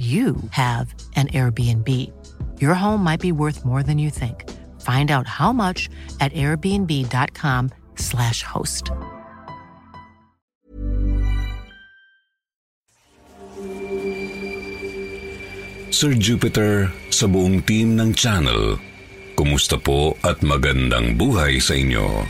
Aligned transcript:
you 0.00 0.40
have 0.56 0.96
an 1.20 1.28
Airbnb. 1.28 1.84
Your 2.56 2.72
home 2.72 3.04
might 3.04 3.20
be 3.20 3.36
worth 3.36 3.68
more 3.68 3.84
than 3.84 4.00
you 4.00 4.08
think. 4.08 4.48
Find 4.80 5.12
out 5.12 5.28
how 5.28 5.52
much 5.52 5.92
at 6.24 6.32
airbnb.com/slash 6.32 8.40
host. 8.40 8.88
Sir 15.92 16.16
Jupiter, 16.16 16.88
sa 17.12 17.28
buong 17.28 17.60
team 17.68 18.00
ng 18.00 18.16
channel, 18.16 18.80
kumusta 19.36 19.76
po 19.76 20.16
at 20.24 20.40
magandang 20.40 21.20
buhay 21.20 21.60
sa 21.60 21.76
inyo? 21.76 22.24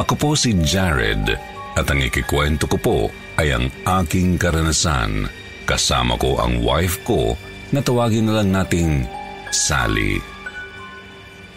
Ako 0.00 0.16
po 0.16 0.32
si 0.32 0.56
Jared 0.64 1.28
at 1.76 1.84
ang 1.92 2.00
ikikwento 2.00 2.64
ko 2.64 2.80
po 2.80 3.12
ay 3.36 3.52
ang 3.52 3.68
aking 3.84 4.40
karanasan. 4.40 5.28
Kasama 5.66 6.14
ko 6.16 6.38
ang 6.38 6.62
wife 6.62 7.02
ko 7.02 7.34
na 7.74 7.82
tawagin 7.82 8.30
na 8.30 8.40
lang 8.40 8.54
nating 8.54 9.02
Sally. 9.50 10.22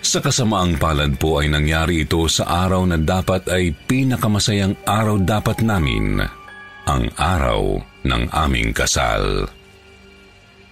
Sa 0.01 0.17
kasamaang 0.17 0.81
palad 0.81 1.21
po 1.21 1.37
ay 1.37 1.53
nangyari 1.53 2.07
ito 2.07 2.25
sa 2.25 2.65
araw 2.65 2.89
na 2.89 2.97
dapat 2.97 3.45
ay 3.53 3.69
pinakamasayang 3.85 4.73
araw 4.87 5.21
dapat 5.21 5.61
namin, 5.61 6.23
ang 6.89 7.03
araw 7.13 7.77
ng 8.01 8.23
aming 8.33 8.73
kasal. 8.73 9.45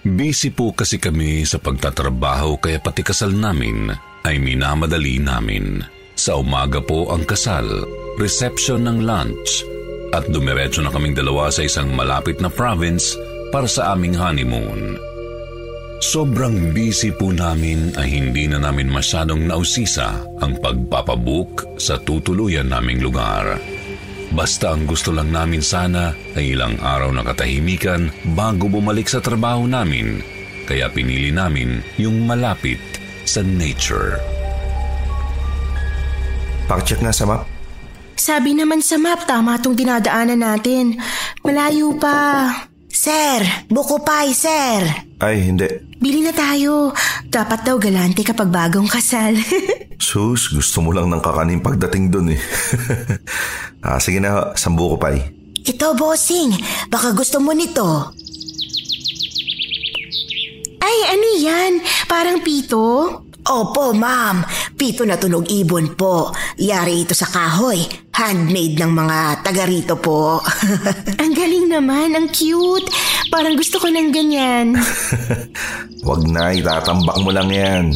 Busy 0.02 0.50
po 0.50 0.72
kasi 0.72 0.98
kami 0.98 1.44
sa 1.44 1.60
pagtatrabaho 1.62 2.58
kaya 2.58 2.80
pati 2.82 3.04
kasal 3.06 3.36
namin 3.36 3.92
ay 4.26 4.42
minamadali 4.42 5.22
namin. 5.22 5.84
Sa 6.18 6.42
umaga 6.42 6.82
po 6.82 7.14
ang 7.14 7.28
kasal, 7.28 7.86
reception 8.18 8.90
ng 8.90 9.06
lunch, 9.06 9.62
at 10.16 10.28
dumiretso 10.32 10.84
na 10.84 10.92
kaming 10.92 11.16
dalawa 11.16 11.52
sa 11.52 11.66
isang 11.66 11.92
malapit 11.92 12.40
na 12.40 12.48
province 12.48 13.16
para 13.52 13.68
sa 13.68 13.96
aming 13.96 14.16
honeymoon. 14.16 15.00
Sobrang 15.98 16.78
busy 16.78 17.10
po 17.10 17.34
namin 17.34 17.90
ay 17.98 18.22
hindi 18.22 18.46
na 18.46 18.62
namin 18.62 18.86
masyadong 18.86 19.50
nausisa 19.50 20.22
ang 20.46 20.54
pagpapabook 20.62 21.82
sa 21.82 21.98
tutuluyan 21.98 22.70
naming 22.70 23.02
lugar. 23.02 23.58
Basta 24.30 24.78
ang 24.78 24.86
gusto 24.86 25.10
lang 25.10 25.34
namin 25.34 25.64
sana 25.64 26.14
ay 26.38 26.54
ilang 26.54 26.78
araw 26.78 27.10
na 27.10 27.26
katahimikan 27.26 28.14
bago 28.38 28.70
bumalik 28.70 29.10
sa 29.10 29.24
trabaho 29.24 29.66
namin, 29.66 30.22
kaya 30.70 30.86
pinili 30.94 31.34
namin 31.34 31.82
yung 31.98 32.30
malapit 32.30 32.78
sa 33.26 33.42
nature. 33.42 34.22
Pakicheck 36.70 37.02
nga 37.02 37.16
sa 37.16 37.26
map. 37.26 37.57
Sabi 38.28 38.52
naman 38.52 38.84
sa 38.84 39.00
map, 39.00 39.24
tama 39.24 39.56
tong 39.56 39.72
dinadaanan 39.72 40.44
natin. 40.44 41.00
Malayo 41.48 41.96
pa. 41.96 42.52
Sir, 42.92 43.40
buko 43.72 44.04
pie, 44.04 44.36
sir. 44.36 44.84
Ay, 45.24 45.48
hindi. 45.48 45.64
Bili 45.96 46.20
na 46.28 46.36
tayo. 46.36 46.92
Dapat 47.24 47.64
daw 47.64 47.80
galante 47.80 48.28
kapag 48.28 48.52
bagong 48.52 48.92
kasal. 48.92 49.32
Sus, 50.12 50.52
gusto 50.52 50.84
mo 50.84 50.92
lang 50.92 51.08
ng 51.08 51.24
kakanin 51.24 51.64
pagdating 51.64 52.12
dun 52.12 52.36
eh. 52.36 52.42
ah, 53.88 53.96
sige 53.96 54.20
na, 54.20 54.52
sambu 54.60 54.92
ko 54.92 54.96
pa 55.00 55.16
eh. 55.16 55.24
Ito, 55.64 55.96
bossing. 55.96 56.52
Baka 56.92 57.16
gusto 57.16 57.40
mo 57.40 57.56
nito. 57.56 58.12
Ay, 60.84 60.98
ano 61.16 61.28
yan? 61.40 61.80
Parang 62.12 62.44
pito? 62.44 63.24
Opo, 63.48 63.96
ma'am. 63.96 64.44
Pito 64.76 65.08
na 65.08 65.16
tunog 65.16 65.48
ibon 65.48 65.96
po. 65.96 66.36
Yari 66.60 67.08
ito 67.08 67.16
sa 67.16 67.32
kahoy. 67.32 67.80
Handmade 68.12 68.76
ng 68.76 68.92
mga 68.92 69.18
taga 69.40 69.64
rito 69.64 69.96
po. 69.96 70.44
ang 71.22 71.32
galing 71.32 71.72
naman. 71.72 72.12
Ang 72.12 72.28
cute. 72.28 72.92
Parang 73.32 73.56
gusto 73.56 73.80
ko 73.80 73.88
ng 73.88 74.12
ganyan. 74.12 74.76
Wag 76.08 76.22
na, 76.28 76.52
itatambak 76.52 77.24
mo 77.24 77.32
lang 77.32 77.48
yan. 77.48 77.96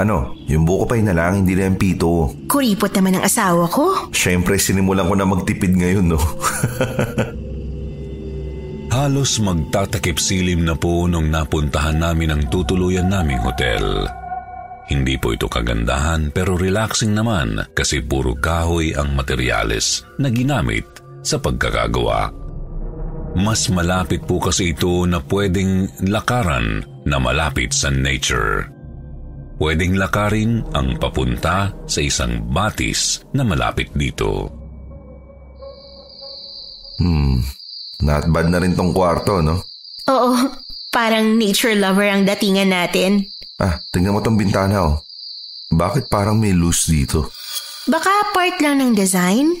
Ano, 0.00 0.32
yung 0.48 0.64
buko 0.64 0.88
pa 0.88 0.96
na 0.96 1.12
lang, 1.12 1.44
hindi 1.44 1.52
na 1.52 1.68
yung 1.68 1.76
pito. 1.76 2.32
Kuripot 2.48 2.88
naman 2.96 3.20
ang 3.20 3.24
asawa 3.28 3.68
ko. 3.68 4.08
Siyempre, 4.16 4.56
sinimulan 4.56 5.04
ko 5.04 5.12
na 5.12 5.28
magtipid 5.28 5.76
ngayon, 5.76 6.16
no? 6.16 6.20
Halos 8.96 9.38
magtatakip 9.44 10.16
silim 10.16 10.64
na 10.64 10.72
po 10.72 11.04
nung 11.04 11.28
napuntahan 11.28 12.00
namin 12.00 12.32
ang 12.32 12.42
tutuluyan 12.48 13.12
naming 13.12 13.44
hotel. 13.44 14.08
Hindi 14.90 15.14
po 15.22 15.30
ito 15.30 15.46
kagandahan 15.46 16.34
pero 16.34 16.58
relaxing 16.58 17.14
naman 17.14 17.62
kasi 17.78 18.02
puro 18.02 18.34
kahoy 18.34 18.90
ang 18.90 19.14
materyales 19.14 20.02
na 20.18 20.26
ginamit 20.26 20.82
sa 21.22 21.38
pagkakagawa. 21.38 22.34
Mas 23.38 23.70
malapit 23.70 24.26
po 24.26 24.42
kasi 24.42 24.74
ito 24.74 25.06
na 25.06 25.22
pwedeng 25.30 25.86
lakaran 26.10 26.82
na 27.06 27.22
malapit 27.22 27.70
sa 27.70 27.86
nature. 27.86 28.66
Pwedeng 29.62 29.94
lakarin 29.94 30.66
ang 30.74 30.98
papunta 30.98 31.70
sa 31.86 32.00
isang 32.02 32.50
batis 32.50 33.22
na 33.30 33.46
malapit 33.46 33.94
dito. 33.94 34.50
Hmm, 36.98 37.38
not 38.02 38.26
bad 38.34 38.50
na 38.50 38.58
rin 38.58 38.74
tong 38.74 38.90
kwarto, 38.90 39.38
no? 39.38 39.62
Oo, 40.10 40.34
parang 40.90 41.38
nature 41.38 41.78
lover 41.78 42.10
ang 42.10 42.26
datingan 42.26 42.74
natin. 42.74 43.30
Ah, 43.60 43.76
tingnan 43.92 44.16
mo 44.16 44.24
tong 44.24 44.40
bintana 44.40 44.88
oh. 44.88 44.96
Bakit 45.68 46.08
parang 46.08 46.40
may 46.40 46.56
loose 46.56 46.88
dito? 46.88 47.28
Baka 47.84 48.32
part 48.32 48.56
lang 48.64 48.80
ng 48.80 48.96
design? 48.96 49.52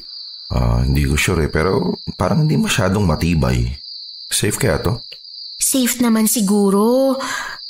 Ah, 0.48 0.80
hindi 0.80 1.04
ko 1.04 1.20
sure 1.20 1.46
eh, 1.46 1.52
pero 1.52 2.00
parang 2.16 2.48
hindi 2.48 2.56
masyadong 2.56 3.04
matibay. 3.04 3.68
Safe 4.32 4.56
kaya 4.56 4.80
to? 4.80 5.04
Safe 5.60 6.00
naman 6.00 6.26
siguro. 6.26 7.14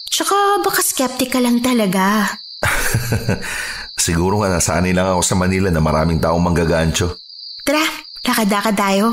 Tsaka 0.07 0.63
baka 0.63 0.81
skeptical 0.81 1.45
lang 1.45 1.59
talaga. 1.61 2.31
siguro 4.07 4.41
nga 4.41 4.55
nasanay 4.55 4.95
lang 4.95 5.11
ako 5.11 5.23
sa 5.27 5.35
Manila 5.35 5.69
na 5.69 5.83
maraming 5.83 6.23
taong 6.23 6.41
manggagancho. 6.41 7.19
Tara, 7.67 7.83
lakad-lakad 8.23 8.77
tayo. 8.79 9.07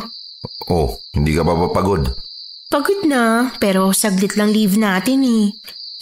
Oh, 0.70 1.02
hindi 1.18 1.34
ka 1.34 1.42
pa 1.42 1.58
papagod? 1.58 2.14
Pagod 2.70 3.10
na, 3.10 3.52
pero 3.58 3.90
saglit 3.90 4.38
lang 4.38 4.54
leave 4.54 4.78
natin 4.78 5.24
eh. 5.26 5.46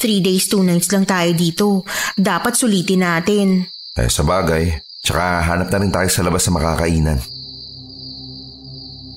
Three 0.06 0.22
days, 0.22 0.46
two 0.46 0.62
nights 0.62 0.94
lang 0.94 1.10
tayo 1.10 1.34
dito. 1.34 1.82
Dapat 2.14 2.54
sulitin 2.54 3.02
natin. 3.02 3.66
Eh, 3.98 4.06
sa 4.06 4.22
bagay. 4.22 4.70
Tsaka 5.02 5.42
hanap 5.42 5.74
na 5.74 5.82
rin 5.82 5.90
tayo 5.90 6.06
sa 6.14 6.22
labas 6.22 6.46
sa 6.46 6.54
makakainan. 6.54 7.18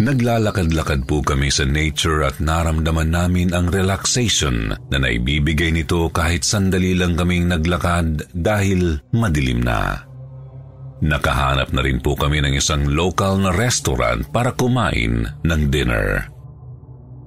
Naglalakad-lakad 0.01 1.05
po 1.05 1.21
kami 1.21 1.53
sa 1.53 1.69
nature 1.69 2.25
at 2.25 2.41
naramdaman 2.41 3.13
namin 3.13 3.53
ang 3.53 3.69
relaxation 3.69 4.73
na 4.89 4.97
naibibigay 4.97 5.77
nito 5.77 6.09
kahit 6.09 6.41
sandali 6.41 6.97
lang 6.97 7.21
kaming 7.21 7.53
naglakad 7.53 8.25
dahil 8.33 8.97
madilim 9.13 9.61
na. 9.61 10.09
Nakahanap 11.05 11.69
na 11.77 11.85
rin 11.85 12.01
po 12.01 12.17
kami 12.17 12.41
ng 12.41 12.57
isang 12.57 12.89
local 12.89 13.37
na 13.37 13.53
restaurant 13.53 14.25
para 14.33 14.57
kumain 14.57 15.29
ng 15.45 15.63
dinner. 15.69 16.33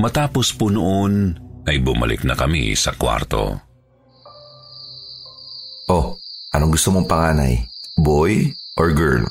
Matapos 0.02 0.50
po 0.58 0.74
noon, 0.74 1.38
ay 1.68 1.78
bumalik 1.82 2.26
na 2.26 2.34
kami 2.34 2.74
sa 2.74 2.96
kwarto. 2.96 3.58
Oh, 5.92 6.16
anong 6.56 6.74
gusto 6.78 6.94
mong 6.94 7.10
panganay? 7.10 7.68
Boy 8.00 8.54
or 8.80 8.96
girl? 8.96 9.28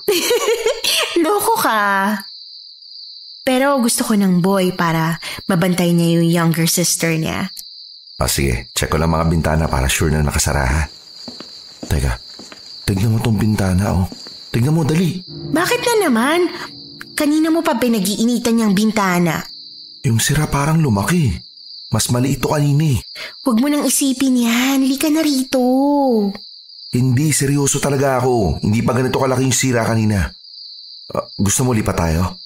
Loko 1.25 1.55
ka. 1.59 1.81
Pero 3.41 3.81
gusto 3.81 4.05
ko 4.05 4.15
ng 4.15 4.45
boy 4.45 4.77
para 4.77 5.17
mabantay 5.49 5.97
niya 5.97 6.21
yung 6.21 6.29
younger 6.29 6.69
sister 6.69 7.17
niya. 7.17 7.49
Ah, 8.21 8.29
sige. 8.29 8.69
Check 8.77 8.93
ko 8.93 9.01
lang 9.01 9.17
mga 9.17 9.27
bintana 9.33 9.65
para 9.65 9.89
sure 9.89 10.13
na 10.13 10.21
nakasara 10.21 10.65
ha. 10.69 10.83
Teka, 11.89 12.13
tignan 12.85 13.17
mo 13.17 13.19
tong 13.25 13.41
bintana 13.41 13.97
oh. 13.97 14.07
Tignan 14.51 14.75
mo, 14.75 14.83
dali. 14.83 15.23
Bakit 15.55 15.81
na 15.87 15.95
naman? 16.11 16.41
Kanina 17.15 17.55
mo 17.55 17.63
pa 17.63 17.79
pinag-iinitan 17.79 18.67
yung 18.67 18.75
bintana. 18.75 19.39
Yung 20.03 20.19
sira 20.19 20.51
parang 20.51 20.83
lumaki. 20.83 21.31
Mas 21.91 22.07
maliit 22.07 22.39
to 22.39 22.47
kanina 22.47 22.95
eh. 22.95 23.03
Huwag 23.43 23.59
mo 23.59 23.67
nang 23.67 23.83
isipin 23.83 24.47
yan. 24.47 24.87
Lika 24.87 25.11
na 25.11 25.27
rito. 25.27 25.59
Hindi, 26.91 27.35
seryoso 27.35 27.83
talaga 27.83 28.23
ako. 28.23 28.63
Hindi 28.63 28.83
pa 28.83 28.95
ganito 28.95 29.19
kalaki 29.19 29.43
yung 29.43 29.55
sira 29.55 29.83
kanina. 29.83 30.31
Uh, 31.11 31.27
gusto 31.39 31.67
mo 31.67 31.75
lipat 31.75 31.99
tayo? 31.99 32.39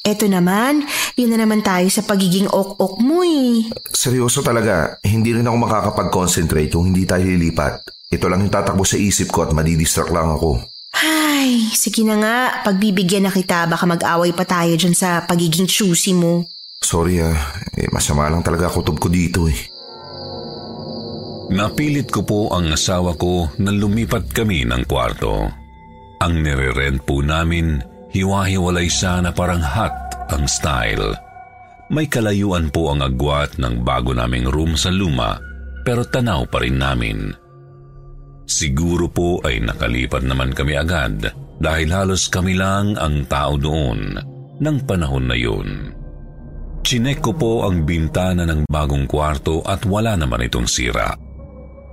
Eto 0.00 0.24
naman, 0.24 0.84
yun 1.12 1.28
na 1.28 1.44
naman 1.44 1.60
tayo 1.60 1.84
sa 1.92 2.00
pagiging 2.00 2.48
ok-ok 2.48 3.04
mo 3.04 3.20
eh. 3.20 3.68
Seryoso 3.92 4.40
talaga, 4.40 4.96
hindi 5.04 5.36
rin 5.36 5.44
ako 5.44 5.56
makakapag-concentrate 5.60 6.72
kung 6.72 6.88
hindi 6.88 7.04
tayo 7.04 7.24
lilipat. 7.28 7.84
Ito 8.08 8.24
lang 8.32 8.40
yung 8.44 8.52
tatakbo 8.52 8.88
sa 8.88 8.96
isip 8.96 9.28
ko 9.28 9.44
at 9.44 9.52
madidistract 9.52 10.08
lang 10.08 10.32
ako. 10.32 10.56
Ay, 10.96 11.68
sige 11.76 12.00
na 12.04 12.16
nga, 12.16 12.36
pagbibigyan 12.64 13.28
na 13.28 13.32
kita, 13.32 13.68
baka 13.68 13.84
mag-away 13.84 14.32
pa 14.32 14.48
tayo 14.48 14.72
dyan 14.72 14.96
sa 14.96 15.28
pagiging 15.28 15.68
choosy 15.68 16.16
mo. 16.16 16.48
Sorry 16.80 17.20
ah, 17.20 17.36
eh, 17.76 17.92
masama 17.92 18.32
lang 18.32 18.40
talaga 18.40 18.72
kutob 18.72 18.96
ko 18.96 19.12
dito 19.12 19.44
eh. 19.46 19.60
Napilit 21.52 22.08
ko 22.08 22.24
po 22.24 22.40
ang 22.56 22.72
asawa 22.72 23.12
ko 23.20 23.52
na 23.60 23.68
lumipat 23.68 24.32
kami 24.32 24.64
ng 24.64 24.88
kwarto. 24.88 25.44
Ang 26.24 26.34
nire-rent 26.40 27.04
po 27.04 27.20
namin, 27.20 27.84
hiwa-hiwalay 28.16 28.88
siya 28.88 29.20
na 29.20 29.30
parang 29.30 29.60
hot 29.60 29.92
ang 30.32 30.48
style. 30.48 31.12
May 31.92 32.08
kalayuan 32.08 32.72
po 32.72 32.94
ang 32.94 33.04
agwat 33.04 33.60
ng 33.60 33.84
bago 33.84 34.16
naming 34.16 34.48
room 34.48 34.72
sa 34.78 34.88
luma, 34.88 35.36
pero 35.84 36.06
tanaw 36.06 36.48
pa 36.48 36.64
rin 36.64 36.80
namin. 36.80 37.34
Siguro 38.48 39.10
po 39.10 39.42
ay 39.44 39.60
nakalipat 39.62 40.24
naman 40.24 40.56
kami 40.56 40.80
agad 40.80 41.28
dahil 41.60 41.88
halos 41.92 42.30
kami 42.32 42.56
lang 42.56 42.96
ang 42.96 43.28
tao 43.28 43.58
doon 43.60 44.16
ng 44.58 44.76
panahon 44.88 45.28
na 45.28 45.36
yun. 45.36 45.99
Chinek 46.90 47.22
ko 47.22 47.30
po 47.38 47.52
ang 47.62 47.86
bintana 47.86 48.42
ng 48.42 48.66
bagong 48.66 49.06
kwarto 49.06 49.62
at 49.62 49.86
wala 49.86 50.18
naman 50.18 50.42
itong 50.50 50.66
sira. 50.66 51.14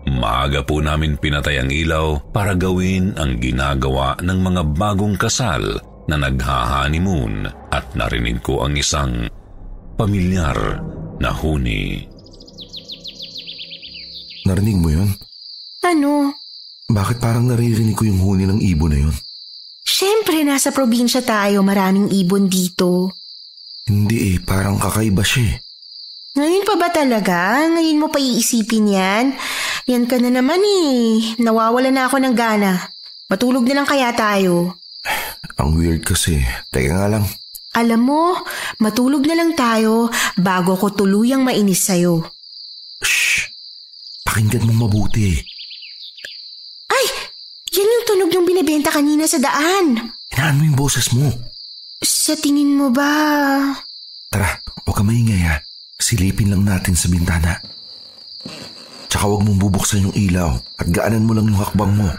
Maaga 0.09 0.65
po 0.65 0.81
namin 0.81 1.21
pinatay 1.21 1.61
ang 1.61 1.69
ilaw 1.69 2.33
para 2.33 2.57
gawin 2.57 3.13
ang 3.13 3.37
ginagawa 3.37 4.17
ng 4.17 4.39
mga 4.41 4.61
bagong 4.73 5.13
kasal 5.13 5.61
na 6.09 6.17
nagha-honeymoon 6.17 7.45
at 7.69 7.85
narinig 7.93 8.41
ko 8.41 8.65
ang 8.65 8.73
isang 8.73 9.29
pamilyar 10.01 10.81
na 11.21 11.29
huni. 11.29 12.01
Narinig 14.49 14.81
mo 14.81 14.89
yun? 14.89 15.13
Ano? 15.85 16.33
Bakit 16.89 17.21
parang 17.21 17.45
naririnig 17.45 17.93
ko 17.93 18.01
yung 18.01 18.17
huni 18.25 18.49
ng 18.49 18.65
ibon 18.65 18.97
na 18.97 18.99
yun? 19.05 19.13
Siyempre, 19.85 20.41
nasa 20.41 20.73
probinsya 20.73 21.21
tayo, 21.21 21.61
maraming 21.61 22.09
ibon 22.17 22.49
dito. 22.49 23.13
Hindi 23.87 24.35
eh, 24.35 24.37
parang 24.43 24.75
kakaiba 24.75 25.23
siya 25.23 25.55
eh. 25.55 25.55
Ngayon 26.37 26.63
pa 26.67 26.75
ba 26.75 26.87
talaga? 26.93 27.65
Ngayon 27.71 27.97
mo 27.97 28.07
pa 28.11 28.19
iisipin 28.21 28.93
yan? 28.93 29.25
Yan 29.87 30.05
ka 30.05 30.19
na 30.19 30.29
naman 30.29 30.59
eh. 30.61 31.33
Nawawala 31.41 31.89
na 31.89 32.05
ako 32.05 32.19
ng 32.21 32.35
gana. 32.35 32.77
Matulog 33.31 33.63
na 33.65 33.81
lang 33.81 33.87
kaya 33.89 34.11
tayo. 34.13 34.77
Ang 35.57 35.79
weird 35.79 36.03
kasi. 36.05 36.43
Teka 36.69 36.93
nga 36.93 37.09
lang. 37.09 37.25
Alam 37.73 38.01
mo, 38.05 38.23
matulog 38.83 39.25
na 39.25 39.33
lang 39.39 39.57
tayo 39.57 40.11
bago 40.37 40.77
ko 40.77 40.93
tuluyang 40.93 41.41
mainis 41.41 41.87
sa'yo. 41.89 42.21
Shh! 43.01 43.49
Pakinggan 44.27 44.67
mo 44.67 44.85
mabuti. 44.85 45.37
Ay! 46.91 47.05
Yan 47.73 47.93
yung 47.97 48.05
tunog 48.05 48.31
ng 48.33 48.45
binibenta 48.45 48.93
kanina 48.93 49.25
sa 49.25 49.41
daan. 49.41 50.11
Inaan 50.35 50.57
mo 50.59 50.63
yung 50.69 50.77
boses 50.77 51.09
mo. 51.13 51.29
Sa 52.03 52.37
tingin 52.37 52.77
mo 52.77 52.93
ba... 52.93 53.09
Tara, 54.29 54.61
huwag 54.85 54.95
ka 54.99 55.03
maingay 55.03 55.41
ha. 55.49 55.57
Silipin 55.97 56.53
lang 56.53 56.61
natin 56.61 56.93
sa 56.93 57.09
bintana. 57.09 57.57
Tsaka 59.09 59.25
huwag 59.25 59.47
mong 59.47 59.57
bubuksan 59.57 60.05
yung 60.05 60.13
ilaw 60.13 60.53
at 60.77 60.87
gaanan 60.93 61.25
mo 61.25 61.33
lang 61.33 61.49
yung 61.49 61.57
hakbang 61.57 61.93
mo. 61.97 62.09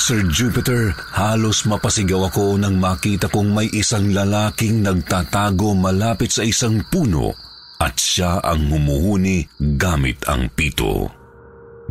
Sir 0.00 0.24
Jupiter, 0.32 0.96
halos 1.14 1.62
mapasigaw 1.68 2.32
ako 2.32 2.58
nang 2.58 2.80
makita 2.80 3.30
kong 3.30 3.54
may 3.54 3.68
isang 3.70 4.10
lalaking 4.10 4.82
nagtatago 4.82 5.78
malapit 5.78 6.32
sa 6.34 6.42
isang 6.42 6.82
puno 6.90 7.30
at 7.78 7.94
siya 8.00 8.42
ang 8.42 8.66
humuhuni 8.66 9.46
gamit 9.78 10.24
ang 10.26 10.50
pito. 10.50 11.06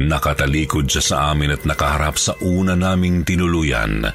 Nakatalikod 0.02 0.90
siya 0.90 1.04
sa 1.04 1.16
amin 1.32 1.56
at 1.56 1.64
nakaharap 1.64 2.18
sa 2.18 2.34
una 2.42 2.74
naming 2.74 3.22
tinuluyan. 3.24 4.10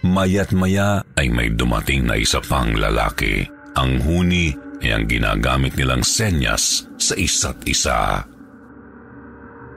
Maya't 0.00 0.56
maya 0.56 1.04
ay 1.20 1.28
may 1.28 1.52
dumating 1.52 2.08
na 2.08 2.16
isa 2.16 2.40
pang 2.40 2.72
lalaki. 2.72 3.44
Ang 3.76 4.00
huni 4.00 4.48
ay 4.80 4.96
ang 4.96 5.04
ginagamit 5.04 5.76
nilang 5.76 6.00
senyas 6.00 6.88
sa 6.96 7.12
isa't 7.20 7.60
isa. 7.68 8.24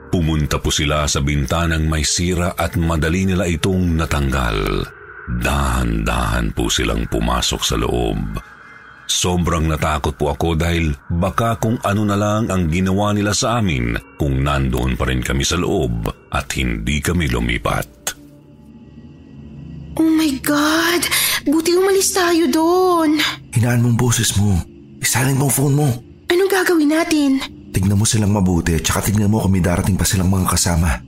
Pumunta 0.08 0.56
po 0.56 0.72
sila 0.72 1.04
sa 1.04 1.20
bintanang 1.20 1.84
may 1.84 2.06
sira 2.06 2.56
at 2.56 2.78
madali 2.80 3.28
nila 3.28 3.44
itong 3.44 4.00
natanggal. 4.00 4.86
Dahan-dahan 5.28 6.56
po 6.56 6.72
silang 6.72 7.04
pumasok 7.10 7.60
sa 7.60 7.76
loob. 7.76 8.40
Sobrang 9.04 9.68
natakot 9.68 10.16
po 10.16 10.32
ako 10.32 10.56
dahil 10.56 10.96
baka 11.12 11.60
kung 11.60 11.76
ano 11.84 12.08
na 12.08 12.16
lang 12.16 12.48
ang 12.48 12.72
ginawa 12.72 13.12
nila 13.12 13.36
sa 13.36 13.60
amin 13.60 14.16
kung 14.16 14.40
nandoon 14.40 14.96
pa 14.96 15.04
rin 15.04 15.20
kami 15.20 15.44
sa 15.44 15.60
loob 15.60 16.08
at 16.32 16.48
hindi 16.56 17.04
kami 17.04 17.28
lumipat. 17.28 18.16
Oh 19.94 20.10
my 20.10 20.32
God! 20.42 21.02
Buti 21.46 21.76
umalis 21.78 22.10
tayo 22.10 22.50
doon. 22.50 23.20
Hinaan 23.54 23.84
mo 23.84 23.94
ang 23.94 23.98
boses 24.00 24.34
mo. 24.34 24.58
Isalin 24.98 25.38
mo 25.38 25.46
ang 25.46 25.54
phone 25.54 25.76
mo. 25.76 25.88
Anong 26.26 26.50
gagawin 26.50 26.90
natin? 26.90 27.38
Tignan 27.70 27.98
mo 27.98 28.02
silang 28.02 28.34
mabuti 28.34 28.74
at 28.74 28.82
saka 28.82 29.06
tignan 29.06 29.30
mo 29.30 29.38
kung 29.38 29.54
may 29.54 29.62
darating 29.62 29.94
pa 29.94 30.02
silang 30.02 30.30
mga 30.30 30.50
kasama. 30.50 30.98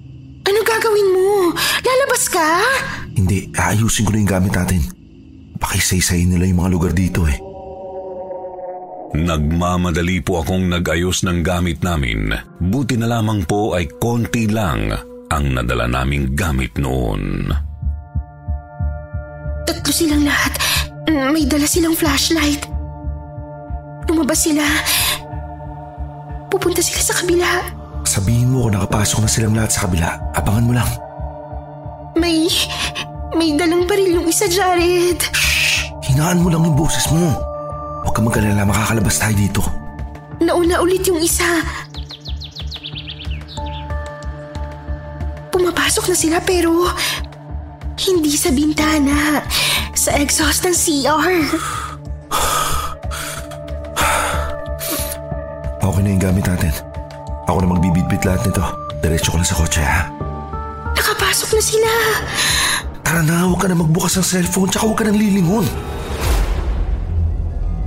Anong 0.47 0.67
gagawin 0.67 1.09
mo? 1.11 1.51
Lalabas 1.83 2.31
ka? 2.31 2.47
Hindi, 3.19 3.51
aayusin 3.51 4.07
ko 4.07 4.11
na 4.15 4.21
yung 4.23 4.31
gamit 4.31 4.53
natin. 4.55 4.81
Pakisaysay 5.59 6.23
nila 6.29 6.47
yung 6.47 6.63
mga 6.63 6.71
lugar 6.71 6.93
dito 6.95 7.27
eh. 7.27 7.39
Nagmamadali 9.17 10.21
po 10.21 10.45
akong 10.45 10.69
nag-ayos 10.69 11.25
ng 11.25 11.41
gamit 11.41 11.81
namin. 11.81 12.31
Buti 12.61 13.01
na 13.01 13.09
lamang 13.09 13.49
po 13.49 13.73
ay 13.75 13.89
konti 13.99 14.47
lang 14.47 14.93
ang 15.33 15.45
nadala 15.51 15.89
naming 15.89 16.37
gamit 16.37 16.77
noon. 16.79 17.49
Tatlo 19.87 20.03
silang 20.03 20.27
lahat. 20.27 20.51
May 21.31 21.47
dala 21.47 21.63
silang 21.63 21.95
flashlight. 21.95 22.67
Lumabas 24.11 24.43
sila. 24.43 24.67
Pupunta 26.51 26.83
sila 26.83 26.99
sa 26.99 27.15
kabila. 27.15 27.47
Sabihin 28.03 28.51
mo 28.51 28.67
kung 28.67 28.75
nakapasok 28.75 29.23
na 29.23 29.31
silang 29.31 29.55
lahat 29.55 29.71
sa 29.71 29.87
kabila. 29.87 30.19
Abangan 30.35 30.67
mo 30.67 30.75
lang. 30.75 30.91
May... 32.19 32.51
May 33.39 33.55
dalang 33.55 33.87
baril 33.87 34.19
yung 34.19 34.27
isa, 34.27 34.51
Jared. 34.51 35.23
Hinaan 36.11 36.43
mo 36.43 36.51
lang 36.51 36.67
yung 36.67 36.75
boses 36.75 37.07
mo. 37.15 37.39
Huwag 38.03 38.11
ka 38.11 38.27
mag-alala, 38.27 38.67
makakalabas 38.67 39.23
tayo 39.23 39.39
dito. 39.39 39.63
Nauna 40.43 40.83
ulit 40.83 41.07
yung 41.07 41.23
isa. 41.23 41.63
Pumapasok 45.55 46.11
na 46.11 46.17
sila 46.19 46.43
pero... 46.43 46.91
Hindi 47.97 48.37
sa 48.37 48.53
bintana. 48.53 49.41
Sa 49.97 50.13
exhaust 50.21 50.69
ng 50.69 50.77
CR. 50.77 51.33
Okay 55.81 56.01
na 56.05 56.09
yung 56.13 56.21
gamit 56.21 56.45
natin. 56.45 56.73
Ako 57.49 57.65
na 57.65 57.73
magbibitbit 57.73 58.21
lahat 58.29 58.45
nito. 58.45 58.61
Diretso 59.01 59.33
ko 59.33 59.41
na 59.41 59.49
sa 59.49 59.57
kotse 59.57 59.81
ha. 59.81 60.13
Nakapasok 60.93 61.57
na 61.57 61.63
sila. 61.65 61.91
Tara 63.01 63.25
na, 63.25 63.49
huwag 63.49 63.65
ka 63.65 63.67
na 63.73 63.81
magbukas 63.81 64.21
ng 64.21 64.27
cellphone 64.29 64.69
tsaka 64.69 64.85
huwag 64.85 64.99
ka 65.01 65.05
nang 65.09 65.17
lilingon. 65.17 65.65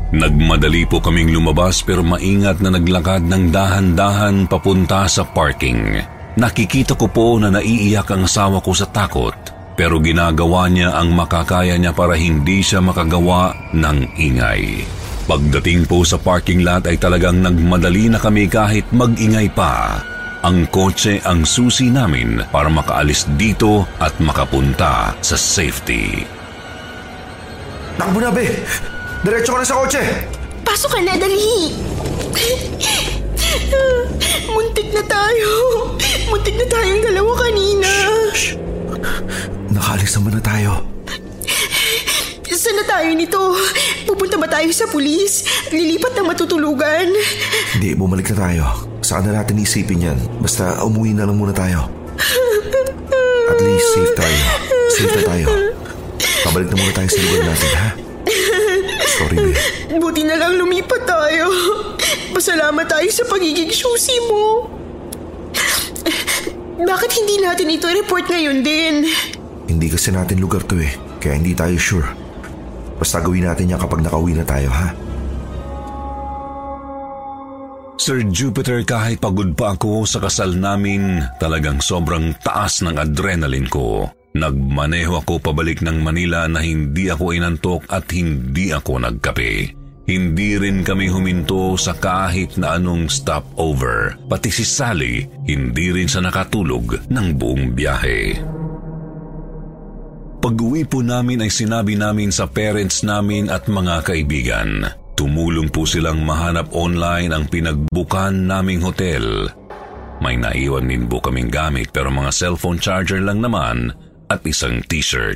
Nagmadali 0.10 0.89
po 0.89 0.98
kaming 1.06 1.30
lumabas 1.30 1.86
pero 1.86 2.01
maingat 2.01 2.66
na 2.66 2.74
naglakad 2.74 3.30
ng 3.30 3.54
dahan-dahan 3.54 4.50
papunta 4.50 5.06
sa 5.06 5.22
parking. 5.22 6.01
Nakikita 6.34 6.98
ko 6.98 7.06
po 7.13 7.38
na 7.38 7.54
naiiyak 7.54 8.10
ang 8.10 8.25
asawa 8.25 8.58
ko 8.58 8.74
sa 8.74 8.89
takot 8.89 9.59
pero 9.79 9.95
ginagawa 10.03 10.67
niya 10.67 10.91
ang 10.91 11.15
makakaya 11.15 11.79
niya 11.79 11.95
para 11.95 12.19
hindi 12.19 12.59
siya 12.59 12.83
makagawa 12.83 13.55
ng 13.71 14.12
ingay. 14.19 14.83
Pagdating 15.24 15.88
po 15.88 16.03
sa 16.03 16.19
parking 16.19 16.67
lot 16.67 16.83
ay 16.83 17.00
talagang 17.00 17.39
nagmadali 17.39 18.12
na 18.12 18.19
kami 18.19 18.51
kahit 18.51 18.83
mag-ingay 18.91 19.48
pa. 19.48 20.03
Ang 20.43 20.67
kotse 20.67 21.24
ang 21.24 21.48
susi 21.48 21.88
namin 21.88 22.43
para 22.51 22.67
makaalis 22.67 23.24
dito 23.39 23.88
at 24.03 24.12
makapunta 24.19 25.15
sa 25.24 25.39
safety. 25.39 26.27
Takbo 27.95 28.19
na, 28.19 28.36
be! 28.36 28.51
Diretso 29.24 29.55
ka 29.55 29.63
na 29.63 29.67
sa 29.67 29.79
kotse! 29.79 30.03
Pasok 30.67 30.91
ka 30.91 31.00
na, 31.07 31.15
dali. 31.15 31.71
Muntik 34.51 34.91
na 34.91 35.03
tayo. 35.07 35.51
Muntik 36.27 36.55
na 36.59 36.67
tayong 36.67 37.03
dalawa 37.07 37.31
kanina. 37.48 37.91
Nakaalis 39.70 40.14
naman 40.18 40.38
na 40.38 40.44
tayo. 40.44 40.72
Saan 42.60 42.76
na 42.76 42.84
tayo 42.84 43.10
nito? 43.16 43.40
Pupunta 44.04 44.36
ba 44.36 44.44
tayo 44.50 44.68
sa 44.76 44.84
pulis? 44.92 45.48
Lilipat 45.72 46.12
ng 46.20 46.28
matutulugan? 46.28 47.08
Hindi, 47.72 47.96
bumalik 47.96 48.36
na 48.36 48.38
tayo. 48.38 48.64
Saan 49.00 49.24
na 49.24 49.40
natin 49.40 49.64
isipin 49.64 50.12
yan? 50.12 50.20
Basta 50.44 50.84
umuwi 50.84 51.16
na 51.16 51.24
lang 51.24 51.40
muna 51.40 51.56
tayo. 51.56 51.88
At 53.50 53.58
least 53.64 53.96
safe 53.96 54.14
tayo. 54.14 54.40
Safe 54.92 55.14
na 55.16 55.24
tayo. 55.24 55.48
Pabalik 56.44 56.68
na 56.68 56.78
muna 56.84 56.94
tayo 56.94 57.08
sa 57.08 57.20
lugar 57.24 57.42
natin, 57.48 57.72
ha? 57.80 57.90
Sorry, 59.08 59.38
be. 59.40 59.52
Buti 59.96 60.22
na 60.28 60.36
lang 60.36 60.60
lumipat 60.60 61.08
tayo. 61.08 61.48
Pasalamat 62.36 62.86
tayo 62.92 63.08
sa 63.08 63.24
pagiging 63.24 63.72
susi 63.72 64.20
mo. 64.28 64.68
Bakit 66.80 67.12
hindi 67.24 67.40
natin 67.40 67.72
ito 67.72 67.88
report 67.88 68.28
ngayon 68.28 68.68
din? 68.68 69.08
Hindi 69.70 69.86
kasi 69.94 70.10
natin 70.10 70.42
lugar 70.42 70.66
to 70.66 70.82
eh, 70.82 70.98
kaya 71.22 71.38
hindi 71.38 71.54
tayo 71.54 71.78
sure. 71.78 72.10
Basta 72.98 73.22
gawin 73.22 73.46
natin 73.46 73.70
yan 73.70 73.80
kapag 73.80 74.02
nakauwi 74.02 74.34
na 74.34 74.44
tayo, 74.44 74.74
ha? 74.74 74.90
Sir 78.00 78.26
Jupiter, 78.26 78.82
kahit 78.82 79.22
pagod 79.22 79.54
pa 79.54 79.78
ako 79.78 80.10
sa 80.10 80.18
kasal 80.18 80.58
namin, 80.58 81.22
talagang 81.38 81.78
sobrang 81.84 82.34
taas 82.42 82.82
ng 82.82 82.98
adrenaline 82.98 83.70
ko. 83.70 84.10
Nagmaneho 84.34 85.20
ako 85.20 85.38
pabalik 85.38 85.86
ng 85.86 86.02
Manila 86.02 86.50
na 86.50 86.64
hindi 86.64 87.12
ako 87.12 87.36
inantok 87.36 87.86
at 87.92 88.10
hindi 88.10 88.74
ako 88.74 89.04
nagkape. 89.06 89.78
Hindi 90.10 90.58
rin 90.58 90.82
kami 90.82 91.06
huminto 91.06 91.78
sa 91.78 91.94
kahit 91.94 92.58
na 92.58 92.82
anong 92.82 93.14
stopover. 93.14 94.18
Pati 94.26 94.50
si 94.50 94.66
Sally, 94.66 95.22
hindi 95.46 95.94
rin 95.94 96.10
sa 96.10 96.18
nakatulog 96.18 97.14
ng 97.14 97.28
buong 97.38 97.78
biyahe. 97.78 98.42
Pag-uwi 100.39 100.88
po 100.88 101.03
namin 101.03 101.43
ay 101.43 101.51
sinabi 101.51 102.00
namin 102.00 102.31
sa 102.31 102.48
parents 102.48 103.03
namin 103.03 103.51
at 103.51 103.67
mga 103.67 104.08
kaibigan. 104.08 104.88
Tumulong 105.19 105.67
po 105.67 105.84
silang 105.84 106.24
mahanap 106.24 106.72
online 106.72 107.36
ang 107.36 107.43
pinagbukan 107.51 108.31
naming 108.31 108.79
hotel. 108.79 109.51
May 110.24 110.39
naiwan 110.39 110.88
din 110.88 111.12
po 111.12 111.19
kaming 111.19 111.51
gamit 111.51 111.91
pero 111.91 112.08
mga 112.08 112.31
cellphone 112.31 112.79
charger 112.79 113.19
lang 113.19 113.43
naman 113.43 113.91
at 114.31 114.39
isang 114.48 114.79
t-shirt. 114.88 115.36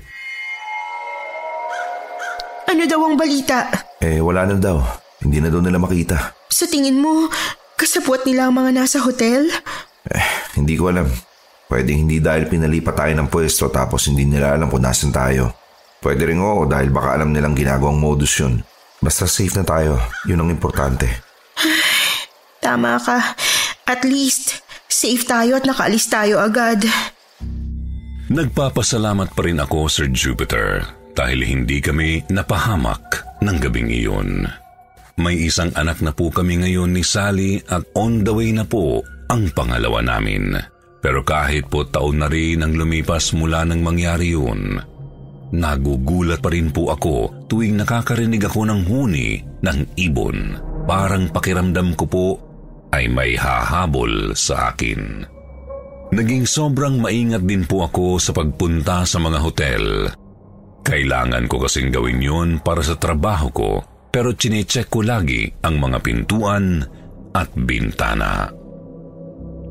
Ano 2.72 2.88
daw 2.88 3.04
ang 3.04 3.20
balita? 3.20 3.68
Eh, 4.00 4.24
wala 4.24 4.48
na 4.48 4.56
daw. 4.56 4.80
Hindi 5.20 5.44
na 5.44 5.52
daw 5.52 5.60
nila 5.60 5.84
makita. 5.84 6.32
Sa 6.48 6.64
tingin 6.64 7.04
mo, 7.04 7.28
kasapwat 7.76 8.24
nila 8.24 8.48
ang 8.48 8.56
mga 8.56 8.72
nasa 8.72 9.04
hotel? 9.04 9.52
Eh, 10.08 10.28
hindi 10.56 10.80
ko 10.80 10.96
alam. 10.96 11.12
Pwedeng 11.74 12.06
hindi 12.06 12.22
dahil 12.22 12.46
pinalipat 12.46 13.02
tayo 13.02 13.14
ng 13.18 13.34
pwesto 13.34 13.66
tapos 13.74 14.06
hindi 14.06 14.30
nila 14.30 14.54
alam 14.54 14.70
kung 14.70 14.86
nasan 14.86 15.10
tayo. 15.10 15.58
Pwede 15.98 16.30
rin 16.30 16.38
oo 16.38 16.70
dahil 16.70 16.94
baka 16.94 17.18
alam 17.18 17.34
nilang 17.34 17.58
ginagawang 17.58 17.98
modus 17.98 18.38
yun. 18.38 18.62
Basta 19.02 19.26
safe 19.26 19.58
na 19.58 19.66
tayo, 19.66 19.98
yun 20.30 20.38
ang 20.38 20.54
importante. 20.54 21.10
Tama 22.62 23.02
ka. 23.02 23.34
At 23.90 24.06
least, 24.06 24.62
safe 24.86 25.26
tayo 25.26 25.58
at 25.58 25.66
nakaalis 25.66 26.06
tayo 26.14 26.38
agad. 26.46 26.86
Nagpapasalamat 28.30 29.34
pa 29.34 29.42
rin 29.42 29.58
ako, 29.58 29.90
Sir 29.90 30.14
Jupiter, 30.14 30.86
dahil 31.18 31.42
hindi 31.42 31.82
kami 31.82 32.22
napahamak 32.30 33.42
ng 33.42 33.58
gabing 33.58 33.90
iyon. 33.90 34.46
May 35.18 35.42
isang 35.42 35.74
anak 35.74 36.06
na 36.06 36.14
po 36.14 36.30
kami 36.30 36.62
ngayon 36.62 36.94
ni 36.94 37.02
Sally 37.02 37.66
at 37.66 37.82
on 37.98 38.22
the 38.22 38.30
way 38.30 38.54
na 38.54 38.62
po 38.62 39.02
ang 39.26 39.50
pangalawa 39.58 40.06
namin. 40.06 40.73
Pero 41.04 41.20
kahit 41.28 41.68
po 41.68 41.84
taon 41.84 42.24
na 42.24 42.32
rin 42.32 42.64
ang 42.64 42.80
lumipas 42.80 43.36
mula 43.36 43.68
nang 43.68 43.84
mangyari 43.84 44.32
yun, 44.32 44.80
Nagugulat 45.54 46.42
pa 46.42 46.50
rin 46.50 46.74
po 46.74 46.90
ako 46.90 47.46
tuwing 47.46 47.78
nakakarinig 47.78 48.42
ako 48.42 48.66
ng 48.66 48.90
huni 48.90 49.38
ng 49.62 49.80
ibon. 50.02 50.58
Parang 50.90 51.30
pakiramdam 51.30 51.94
ko 51.94 52.06
po 52.10 52.28
ay 52.90 53.06
may 53.06 53.38
hahabol 53.38 54.34
sa 54.34 54.74
akin. 54.74 55.22
Naging 56.10 56.50
sobrang 56.50 56.98
maingat 56.98 57.46
din 57.46 57.70
po 57.70 57.86
ako 57.86 58.18
sa 58.18 58.34
pagpunta 58.34 59.06
sa 59.06 59.22
mga 59.22 59.40
hotel. 59.46 60.10
Kailangan 60.82 61.46
ko 61.46 61.62
kasing 61.62 61.94
gawin 61.94 62.18
yon 62.18 62.50
para 62.58 62.82
sa 62.82 62.98
trabaho 62.98 63.48
ko 63.54 63.72
pero 64.10 64.34
chinecheck 64.34 64.90
ko 64.90 65.06
lagi 65.06 65.54
ang 65.62 65.78
mga 65.78 66.02
pintuan 66.02 66.82
at 67.38 67.50
bintana. 67.54 68.63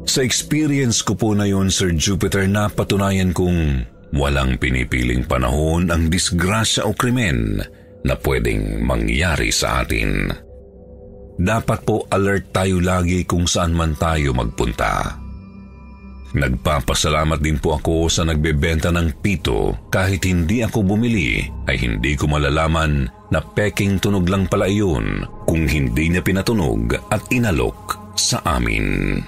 Sa 0.06 0.20
experience 0.20 1.00
ko 1.00 1.14
po 1.14 1.32
na 1.32 1.46
yon 1.46 1.70
Sir 1.72 1.94
Jupiter 1.94 2.44
na 2.50 2.68
patunayan 2.68 3.30
kong 3.30 3.88
Walang 4.12 4.60
pinipiling 4.60 5.24
panahon 5.24 5.88
ang 5.88 6.12
disgrasya 6.12 6.84
o 6.84 6.92
krimen 6.92 7.64
na 8.04 8.14
pwedeng 8.20 8.84
mangyari 8.84 9.48
sa 9.48 9.80
atin. 9.80 10.28
Dapat 11.40 11.80
po 11.88 12.04
alert 12.12 12.52
tayo 12.52 12.76
lagi 12.84 13.24
kung 13.24 13.48
saan 13.48 13.72
man 13.72 13.96
tayo 13.96 14.36
magpunta. 14.36 15.16
Nagpapasalamat 16.36 17.40
din 17.40 17.56
po 17.56 17.80
ako 17.80 18.12
sa 18.12 18.28
nagbebenta 18.28 18.92
ng 18.92 19.20
pito 19.24 19.88
kahit 19.88 20.28
hindi 20.28 20.60
ako 20.60 20.84
bumili 20.84 21.48
ay 21.68 21.76
hindi 21.80 22.12
ko 22.12 22.28
malalaman 22.28 23.08
na 23.32 23.40
peking 23.40 23.96
tunog 23.96 24.28
lang 24.28 24.44
pala 24.44 24.68
iyon 24.68 25.24
kung 25.48 25.64
hindi 25.64 26.12
niya 26.12 26.20
pinatunog 26.20 27.00
at 27.08 27.24
inalok 27.32 28.12
sa 28.16 28.44
amin. 28.44 29.20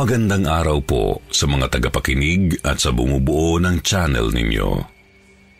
Magandang 0.00 0.48
araw 0.48 0.80
po 0.80 1.20
sa 1.28 1.44
mga 1.44 1.76
tagapakinig 1.76 2.64
at 2.64 2.80
sa 2.80 2.88
bumubuo 2.88 3.60
ng 3.60 3.84
channel 3.84 4.32
ninyo. 4.32 4.80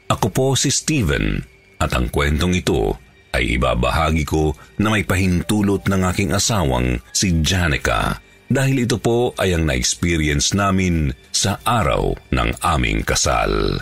Ako 0.09 0.33
po 0.33 0.57
si 0.57 0.73
Steven 0.73 1.45
at 1.77 1.93
ang 1.93 2.09
kwentong 2.09 2.57
ito 2.57 2.97
ay 3.37 3.61
ibabahagi 3.61 4.25
ko 4.25 4.57
na 4.81 4.97
may 4.97 5.05
pahintulot 5.05 5.85
ng 5.85 6.03
aking 6.09 6.33
asawang 6.33 7.05
si 7.13 7.37
Janica 7.45 8.17
dahil 8.49 8.89
ito 8.89 8.97
po 8.97 9.37
ay 9.37 9.61
ang 9.61 9.69
na-experience 9.69 10.57
namin 10.57 11.13
sa 11.29 11.61
araw 11.61 12.17
ng 12.33 12.65
aming 12.65 13.05
kasal. 13.05 13.77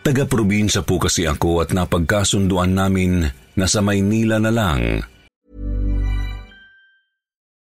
Taga-probinsya 0.00 0.88
po 0.88 0.96
kasi 0.96 1.28
ako 1.28 1.68
at 1.68 1.76
napagkasunduan 1.76 2.72
namin 2.72 3.28
na 3.60 3.68
sa 3.68 3.84
Maynila 3.84 4.40
na 4.40 4.48
lang 4.48 5.04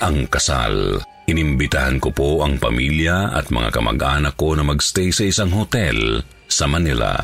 Ang 0.00 0.28
kasal. 0.28 1.00
Inimbitahan 1.26 1.98
ko 1.98 2.12
po 2.12 2.44
ang 2.44 2.60
pamilya 2.60 3.34
at 3.34 3.50
mga 3.50 3.72
kamag-anak 3.72 4.36
ko 4.38 4.54
na 4.54 4.62
magstay 4.62 5.10
sa 5.10 5.24
isang 5.26 5.50
hotel 5.50 6.22
sa 6.46 6.70
Manila. 6.70 7.18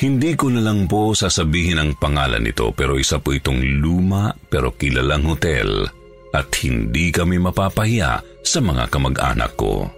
Hindi 0.00 0.32
ko 0.32 0.48
na 0.48 0.64
lang 0.64 0.88
po 0.88 1.12
sasabihin 1.12 1.76
ang 1.76 1.92
pangalan 2.00 2.40
nito 2.40 2.72
pero 2.72 2.96
isa 2.96 3.20
po 3.20 3.36
itong 3.36 3.60
luma 3.84 4.32
pero 4.48 4.72
kilalang 4.72 5.28
hotel 5.28 5.84
at 6.32 6.48
hindi 6.64 7.12
kami 7.12 7.36
mapapahiya 7.36 8.24
sa 8.40 8.58
mga 8.64 8.88
kamag-anak 8.88 9.52
ko. 9.60 9.92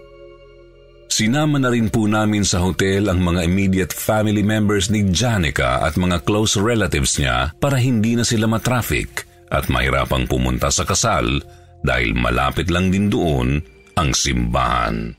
Sinama 1.13 1.61
na 1.61 1.69
rin 1.71 1.93
po 1.93 2.09
namin 2.09 2.43
sa 2.43 2.65
hotel 2.65 3.13
ang 3.13 3.21
mga 3.21 3.45
immediate 3.47 3.93
family 3.93 4.41
members 4.41 4.89
ni 4.89 5.07
Janica 5.13 5.85
at 5.85 5.95
mga 6.01 6.25
close 6.25 6.57
relatives 6.57 7.21
niya 7.21 7.53
para 7.61 7.77
hindi 7.79 8.17
na 8.17 8.25
sila 8.25 8.49
matraffic 8.49 9.29
at 9.53 9.69
mahirapang 9.69 10.25
pumunta 10.25 10.73
sa 10.73 10.89
kasal 10.89 11.45
dahil 11.83 12.15
malapit 12.15 12.71
lang 12.71 12.89
din 12.89 13.11
doon 13.11 13.61
ang 13.99 14.11
simbahan. 14.15 15.15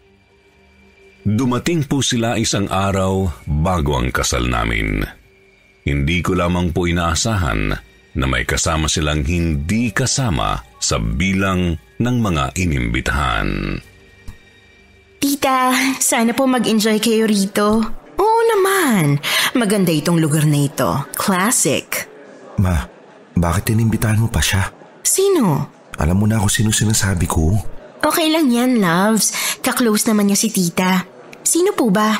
Dumating 1.24 1.88
po 1.88 2.03
sila 2.03 2.36
isang 2.36 2.67
araw 2.67 3.32
bago 3.48 3.96
ang 3.96 4.12
kasal 4.12 4.43
namin. 4.43 5.08
Hindi 5.84 6.20
ko 6.20 6.36
lamang 6.36 6.75
po 6.75 6.84
inaasahan 6.84 7.62
na 8.13 8.25
may 8.27 8.43
kasama 8.43 8.91
silang 8.91 9.24
hindi 9.24 9.91
kasama 9.91 10.60
sa 10.79 11.00
bilang 11.00 11.79
ng 12.00 12.17
mga 12.20 12.43
inimbitahan. 12.60 13.79
Tita, 15.24 15.72
sana 16.03 16.36
po 16.36 16.43
mag-enjoy 16.43 17.00
kayo 17.00 17.24
rito. 17.24 17.79
Oo 18.20 18.41
naman. 18.51 19.24
Maganda 19.55 19.96
itong 19.96 20.20
lugar 20.20 20.43
na 20.43 20.67
ito. 20.67 21.08
Classic. 21.15 21.88
Ma, 22.60 22.84
bakit 23.32 23.72
inimbitahan 23.72 24.20
mo 24.20 24.27
pa 24.27 24.43
siya? 24.43 24.67
Sino? 25.00 25.72
Alam 26.01 26.23
mo 26.23 26.25
na 26.25 26.41
ako 26.41 26.47
sino 26.50 26.69
sinasabi 26.73 27.25
ko. 27.29 27.53
Okay 28.03 28.27
lang 28.27 28.51
yan, 28.51 28.83
loves. 28.83 29.31
Kaklose 29.63 30.12
naman 30.12 30.27
niya 30.27 30.38
si 30.39 30.51
tita. 30.51 31.07
Sino 31.39 31.71
po 31.71 31.88
ba? 31.88 32.12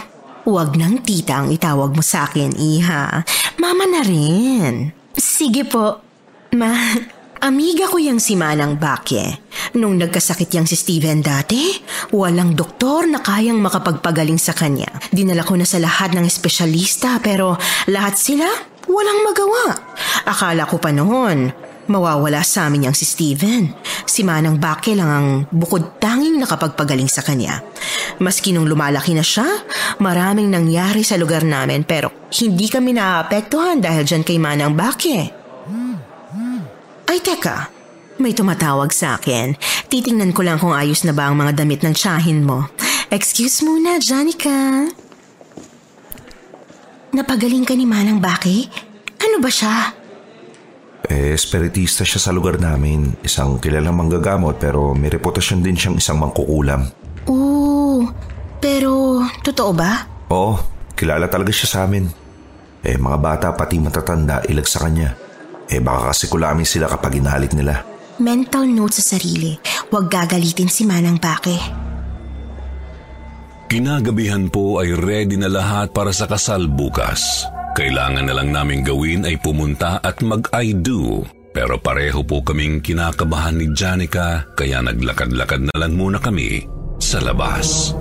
Huwag 0.48 0.75
nang 0.80 1.03
tita 1.03 1.44
ang 1.44 1.51
itawag 1.51 1.96
mo 1.96 2.03
sa 2.03 2.27
akin, 2.27 2.56
iha. 2.56 3.24
Mama 3.60 3.84
na 3.88 4.03
rin. 4.03 4.92
Sige 5.15 5.68
po. 5.68 6.00
Ma, 6.56 6.72
amiga 7.48 7.92
ko 7.92 8.00
yang 8.00 8.20
si 8.20 8.39
Manang 8.39 8.80
Bake. 8.80 9.44
Nung 9.75 10.00
nagkasakit 10.00 10.51
yang 10.56 10.68
si 10.68 10.80
Steven 10.80 11.20
dati, 11.20 11.75
walang 12.15 12.56
doktor 12.56 13.03
na 13.08 13.20
kayang 13.20 13.60
makapagpagaling 13.60 14.39
sa 14.39 14.56
kanya. 14.56 14.88
Dinala 15.12 15.44
ko 15.44 15.60
na 15.60 15.68
sa 15.68 15.84
lahat 15.84 16.15
ng 16.15 16.24
espesyalista 16.24 17.20
pero 17.20 17.60
lahat 17.92 18.15
sila 18.15 18.48
walang 18.88 19.20
magawa. 19.24 19.65
Akala 20.27 20.68
ko 20.68 20.80
pa 20.80 20.92
noon, 20.92 21.51
mawawala 21.88 22.44
sa 22.46 22.68
amin 22.70 22.90
yang 22.90 22.96
si 22.96 23.04
Steven. 23.04 23.72
Si 24.08 24.24
Manang 24.24 24.60
Bake 24.60 24.96
lang 24.96 25.10
ang 25.10 25.28
bukod 25.52 26.00
tanging 26.00 26.40
nakapagpagaling 26.40 27.10
sa 27.10 27.24
kanya. 27.25 27.63
Maski 28.20 28.54
nung 28.54 28.70
lumalaki 28.70 29.16
na 29.18 29.25
siya, 29.25 29.48
maraming 30.00 30.48
nangyari 30.48 31.02
sa 31.02 31.20
lugar 31.20 31.44
namin 31.44 31.84
pero 31.84 32.30
hindi 32.40 32.70
kami 32.70 32.96
naapektuhan 32.96 33.84
dahil 33.84 34.04
dyan 34.08 34.24
kay 34.24 34.38
Manang 34.40 34.75
Bake. 34.78 35.18
Ay 37.10 37.20
teka, 37.22 37.70
may 38.18 38.34
tumatawag 38.34 38.90
sa 38.90 39.20
akin. 39.20 39.54
Titingnan 39.92 40.34
ko 40.34 40.42
lang 40.42 40.58
kung 40.58 40.74
ayos 40.74 41.06
na 41.06 41.13
ba 41.13 41.30
ang 41.30 41.38
mga 41.38 41.62
damit 41.62 41.86
ng 41.86 41.94
tsahin 41.94 42.42
mo. 42.42 42.70
Excuse 43.13 43.62
muna, 43.62 44.02
Janica. 44.02 44.90
Napagaling 47.13 47.62
ka 47.62 47.78
ni 47.78 47.86
Manang 47.86 48.18
Baki? 48.18 48.66
Ano 49.22 49.38
ba 49.38 49.54
siya? 49.54 50.02
Eh, 51.03 51.36
espiritista 51.36 52.07
siya 52.07 52.19
sa 52.19 52.31
lugar 52.31 52.63
namin. 52.63 53.19
Isang 53.24 53.60
kilalang 53.60 54.00
manggagamot 54.00 54.55
pero 54.55 54.95
may 54.95 55.12
reputasyon 55.12 55.60
din 55.60 55.75
siyang 55.75 56.00
isang 56.00 56.15
mangkukulam. 56.19 56.88
Oo, 57.27 58.07
pero 58.63 59.24
totoo 59.43 59.72
ba? 59.75 60.07
Oo, 60.31 60.55
kilala 60.95 61.27
talaga 61.27 61.51
siya 61.51 61.67
sa 61.67 61.79
amin. 61.83 62.07
Eh, 62.83 62.95
mga 62.95 63.17
bata 63.19 63.48
pati 63.51 63.79
matatanda 63.79 64.43
ilag 64.48 64.67
sa 64.67 64.88
kanya. 64.88 65.15
Eh, 65.67 65.83
baka 65.83 66.12
kasi 66.12 66.31
kulamin 66.31 66.67
sila 66.67 66.88
kapag 66.88 67.19
inalit 67.19 67.51
nila. 67.51 67.83
Mental 68.19 68.63
note 68.67 68.95
sa 69.00 69.17
sarili. 69.17 69.60
Huwag 69.91 70.07
gagalitin 70.07 70.72
si 70.72 70.88
Manang 70.88 71.19
Baki. 71.19 71.57
Kinagabihan 73.67 74.53
po 74.53 74.77
ay 74.77 74.93
ready 74.93 75.33
na 75.33 75.50
lahat 75.50 75.89
para 75.91 76.13
sa 76.13 76.29
kasal 76.29 76.69
bukas. 76.69 77.48
Kailangan 77.74 78.30
na 78.30 78.34
lang 78.38 78.53
namin 78.53 78.86
gawin 78.86 79.25
ay 79.25 79.42
pumunta 79.42 79.98
at 80.06 80.22
mag-I 80.22 80.77
do. 80.77 81.25
Pero 81.53 81.82
pareho 81.82 82.22
po 82.22 82.46
kaming 82.46 82.86
kinakabahan 82.86 83.58
ni 83.58 83.74
Janica 83.74 84.46
kaya 84.53 84.82
naglakad-lakad 84.86 85.70
na 85.70 85.75
lang 85.82 85.98
muna 85.98 86.22
kami 86.22 86.70
sa 87.01 87.18
labas. 87.18 87.98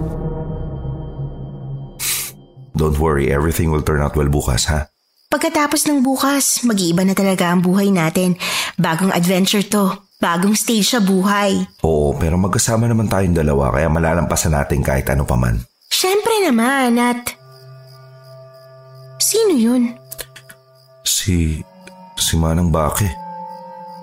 Don't 2.77 2.97
worry, 3.01 3.33
everything 3.33 3.73
will 3.73 3.85
turn 3.85 4.05
out 4.05 4.13
well 4.13 4.29
bukas, 4.29 4.69
ha? 4.69 4.93
Pagkatapos 5.33 5.89
ng 5.89 6.05
bukas, 6.05 6.61
mag-iiba 6.69 7.09
na 7.09 7.17
talaga 7.17 7.49
ang 7.49 7.65
buhay 7.65 7.89
natin. 7.89 8.37
Bagong 8.77 9.13
adventure 9.13 9.65
to. 9.65 9.97
Bagong 10.21 10.53
stage 10.53 10.93
sa 10.93 11.01
buhay. 11.01 11.65
Oo, 11.81 12.13
pero 12.21 12.37
magkasama 12.37 12.85
naman 12.85 13.09
tayong 13.09 13.35
dalawa 13.35 13.73
kaya 13.73 13.89
malalampasan 13.89 14.53
natin 14.53 14.85
kahit 14.85 15.09
ano 15.09 15.25
paman. 15.25 15.65
Siyempre 15.89 16.45
naman 16.45 17.01
at... 17.01 17.42
Sino 19.33 19.57
yun? 19.57 19.97
Si... 21.09 21.57
si 22.21 22.35
Manang 22.37 22.69
Bake. 22.69 23.09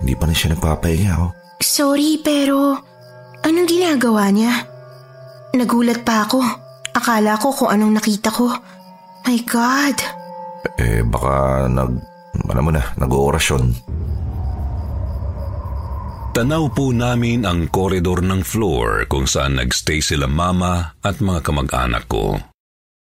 Hindi 0.01 0.17
pa 0.17 0.25
na 0.25 0.33
siya 0.33 0.57
nagpapahinga, 0.57 1.13
oh. 1.21 1.31
Sorry 1.61 2.17
pero... 2.25 2.81
Anong 3.45 3.69
ginagawa 3.69 4.33
niya? 4.33 4.65
Nagulat 5.53 6.01
pa 6.01 6.25
ako. 6.25 6.41
Akala 6.97 7.37
ko 7.37 7.53
kung 7.53 7.69
anong 7.69 8.01
nakita 8.01 8.33
ko. 8.33 8.49
My 9.29 9.37
God! 9.45 9.97
Eh, 10.81 11.05
baka 11.05 11.69
nag... 11.69 11.93
Alam 12.49 12.63
mo 12.65 12.71
na, 12.73 12.81
nag-oorasyon. 12.97 13.63
Tanaw 16.33 16.73
po 16.73 16.89
namin 16.89 17.45
ang 17.45 17.69
koridor 17.69 18.25
ng 18.25 18.41
floor 18.41 19.05
kung 19.05 19.29
saan 19.29 19.61
nagstay 19.61 20.01
sila 20.01 20.25
mama 20.25 20.97
at 21.05 21.21
mga 21.21 21.45
kamag-anak 21.45 22.09
ko. 22.09 22.37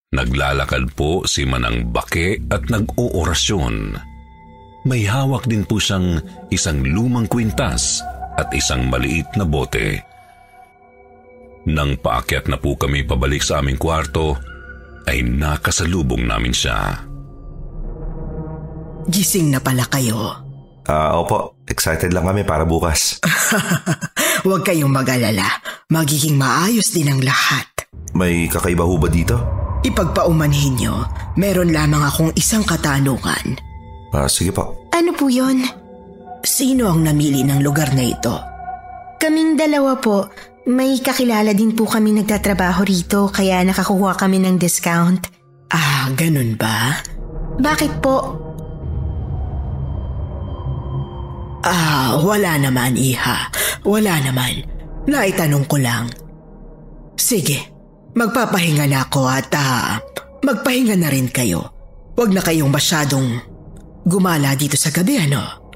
Naglalakad 0.10 0.98
po 0.98 1.22
si 1.30 1.46
Manang 1.46 1.94
Bake 1.94 2.42
at 2.50 2.66
nag-oorasyon. 2.66 3.94
May 4.90 5.06
hawak 5.06 5.46
din 5.46 5.62
po 5.62 5.78
siyang 5.78 6.18
isang 6.50 6.82
lumang 6.82 7.30
kwintas 7.30 8.02
at 8.34 8.50
isang 8.58 8.90
maliit 8.90 9.30
na 9.38 9.46
bote. 9.46 10.02
Nang 11.70 11.94
paakyat 12.02 12.50
na 12.50 12.58
po 12.58 12.74
kami 12.74 13.06
pabalik 13.06 13.46
sa 13.46 13.62
aming 13.62 13.78
kwarto, 13.78 14.34
ay 15.06 15.22
nakasalubong 15.22 16.26
namin 16.26 16.58
siya. 16.58 17.06
Gising 19.14 19.54
na 19.54 19.62
pala 19.62 19.86
kayo. 19.86 20.42
Ah, 20.90 21.14
uh, 21.14 21.22
opo. 21.22 21.62
Excited 21.70 22.10
lang 22.18 22.26
kami 22.26 22.42
para 22.50 22.66
bukas. 22.66 23.22
Huwag 24.46 24.66
kayong 24.66 24.90
mag-alala. 24.90 25.62
Magiging 25.94 26.34
maayos 26.34 26.90
din 26.90 27.14
ang 27.14 27.22
lahat. 27.22 27.70
May 28.18 28.50
kakaiba 28.50 28.82
ho 28.82 28.98
ba 28.98 29.06
dito? 29.06 29.59
Ipagpaumanhin 29.80 30.76
nyo, 30.76 31.08
meron 31.40 31.72
lamang 31.72 32.04
akong 32.04 32.36
isang 32.36 32.68
katanungan. 32.68 33.56
Ah, 34.12 34.28
sige 34.28 34.52
po. 34.52 34.76
Ano 34.92 35.16
po 35.16 35.32
yon? 35.32 35.64
Sino 36.44 36.92
ang 36.92 37.08
namili 37.08 37.48
ng 37.48 37.64
lugar 37.64 37.96
na 37.96 38.04
ito? 38.04 38.36
Kaming 39.20 39.56
dalawa 39.56 39.96
po. 39.96 40.28
May 40.68 41.00
kakilala 41.00 41.56
din 41.56 41.72
po 41.72 41.88
kami 41.88 42.12
nagtatrabaho 42.12 42.84
rito 42.84 43.32
kaya 43.32 43.64
nakakuha 43.64 44.20
kami 44.20 44.44
ng 44.44 44.60
discount. 44.60 45.32
Ah, 45.72 46.12
ganun 46.12 46.60
ba? 46.60 47.00
Bakit 47.60 48.04
po? 48.04 48.18
Ah, 51.64 52.20
wala 52.20 52.60
naman, 52.60 53.00
Iha. 53.00 53.48
Wala 53.88 54.20
naman. 54.24 54.64
Naitanong 55.08 55.66
ko 55.68 55.80
lang. 55.80 56.12
Sige, 57.20 57.79
magpapahinga 58.14 58.86
na 58.90 59.06
ako 59.06 59.22
at 59.30 59.52
ah, 59.58 60.00
magpahinga 60.42 60.96
na 60.98 61.10
rin 61.12 61.30
kayo. 61.30 61.70
Huwag 62.16 62.36
na 62.36 62.44
kayong 62.44 62.72
masyadong 62.72 63.40
gumala 64.04 64.56
dito 64.58 64.76
sa 64.76 64.92
gabi, 64.92 65.16
ano? 65.20 65.70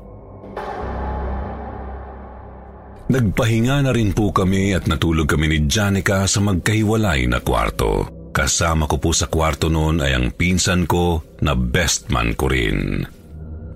Nagpahinga 3.13 3.85
na 3.85 3.91
rin 3.93 4.15
po 4.15 4.33
kami 4.33 4.73
at 4.73 4.89
natulog 4.89 5.29
kami 5.29 5.51
ni 5.51 5.59
Janica 5.69 6.25
sa 6.25 6.39
magkahiwalay 6.41 7.29
na 7.29 7.43
kwarto. 7.43 8.09
Kasama 8.33 8.89
ko 8.89 8.97
po 8.97 9.13
sa 9.13 9.29
kwarto 9.29 9.69
noon 9.69 10.01
ay 10.01 10.17
ang 10.17 10.33
pinsan 10.33 10.89
ko 10.89 11.21
na 11.45 11.53
best 11.53 12.09
man 12.09 12.33
ko 12.33 12.49
rin. 12.49 13.05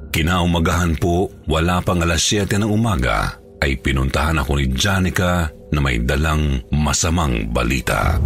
Kinaumagahan 0.09 0.97
po, 0.97 1.29
wala 1.45 1.77
pang 1.85 2.01
alas 2.01 2.25
7 2.25 2.57
ng 2.57 2.71
umaga, 2.71 3.37
ay 3.61 3.77
pinuntahan 3.77 4.41
ako 4.41 4.57
ni 4.57 4.73
Janica 4.73 5.53
na 5.69 5.79
may 5.83 6.01
dalang 6.01 6.57
masamang 6.73 7.45
balita. 7.53 8.17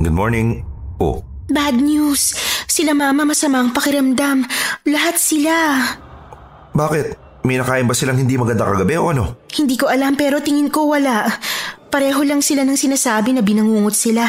Good 0.00 0.16
morning. 0.16 0.64
Oh. 0.96 1.20
Bad 1.52 1.76
news. 1.76 2.32
Sila 2.64 2.96
mama 2.96 3.28
masamang 3.28 3.68
pakiramdam. 3.76 4.48
Lahat 4.88 5.20
sila. 5.20 5.76
Bakit? 6.72 7.20
May 7.44 7.60
nakain 7.60 7.84
ba 7.84 7.92
silang 7.92 8.16
hindi 8.16 8.40
maganda 8.40 8.64
kagabi 8.64 8.96
o 8.96 9.12
ano? 9.12 9.44
Hindi 9.52 9.76
ko 9.76 9.92
alam 9.92 10.16
pero 10.16 10.40
tingin 10.40 10.72
ko 10.72 10.88
wala. 10.88 11.28
Pareho 11.92 12.16
lang 12.24 12.40
sila 12.40 12.64
ng 12.64 12.80
sinasabi 12.80 13.36
na 13.36 13.44
binangungot 13.44 13.92
sila. 13.92 14.24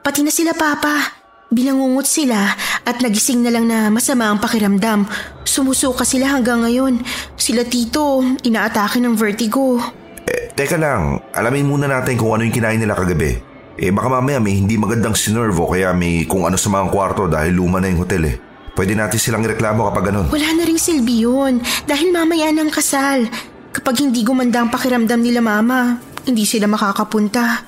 Pati 0.00 0.24
na 0.24 0.32
sila 0.32 0.56
papa. 0.56 1.12
Binangungot 1.52 2.08
sila 2.08 2.56
at 2.88 2.96
nagising 3.04 3.44
na 3.44 3.52
lang 3.52 3.68
na 3.68 3.92
masama 3.92 4.32
ang 4.32 4.40
pakiramdam. 4.40 5.04
Sumusuka 5.44 6.08
sila 6.08 6.32
hanggang 6.32 6.64
ngayon. 6.64 6.96
Sila 7.36 7.68
tito, 7.68 8.24
inaatake 8.40 8.96
ng 8.96 9.20
vertigo. 9.20 9.84
Eh, 10.24 10.48
teka 10.56 10.80
lang, 10.80 11.20
alamin 11.36 11.68
muna 11.68 11.92
natin 11.92 12.16
kung 12.16 12.32
ano 12.32 12.48
yung 12.48 12.56
kinain 12.56 12.80
nila 12.80 12.96
kagabi. 12.96 13.49
Eh 13.80 13.88
baka 13.96 14.12
mamaya 14.12 14.36
may 14.44 14.60
hindi 14.60 14.76
magandang 14.76 15.16
sinervo 15.16 15.64
kaya 15.64 15.96
may 15.96 16.28
kung 16.28 16.44
ano 16.44 16.60
sa 16.60 16.68
mga 16.68 16.92
kwarto 16.92 17.24
dahil 17.32 17.56
luma 17.56 17.80
na 17.80 17.88
yung 17.88 18.04
hotel 18.04 18.28
eh. 18.28 18.36
Pwede 18.76 18.92
natin 18.92 19.16
silang 19.16 19.40
ireklamo 19.40 19.88
kapag 19.88 20.12
ganun. 20.12 20.28
Wala 20.28 20.52
na 20.52 20.68
rin 20.68 20.76
silbi 20.76 21.24
yun 21.24 21.64
dahil 21.88 22.12
mamaya 22.12 22.52
ng 22.52 22.68
kasal. 22.68 23.24
Kapag 23.72 24.04
hindi 24.04 24.20
gumanda 24.20 24.60
ang 24.60 24.68
pakiramdam 24.68 25.24
nila 25.24 25.40
mama, 25.40 25.96
hindi 26.28 26.44
sila 26.44 26.68
makakapunta. 26.68 27.64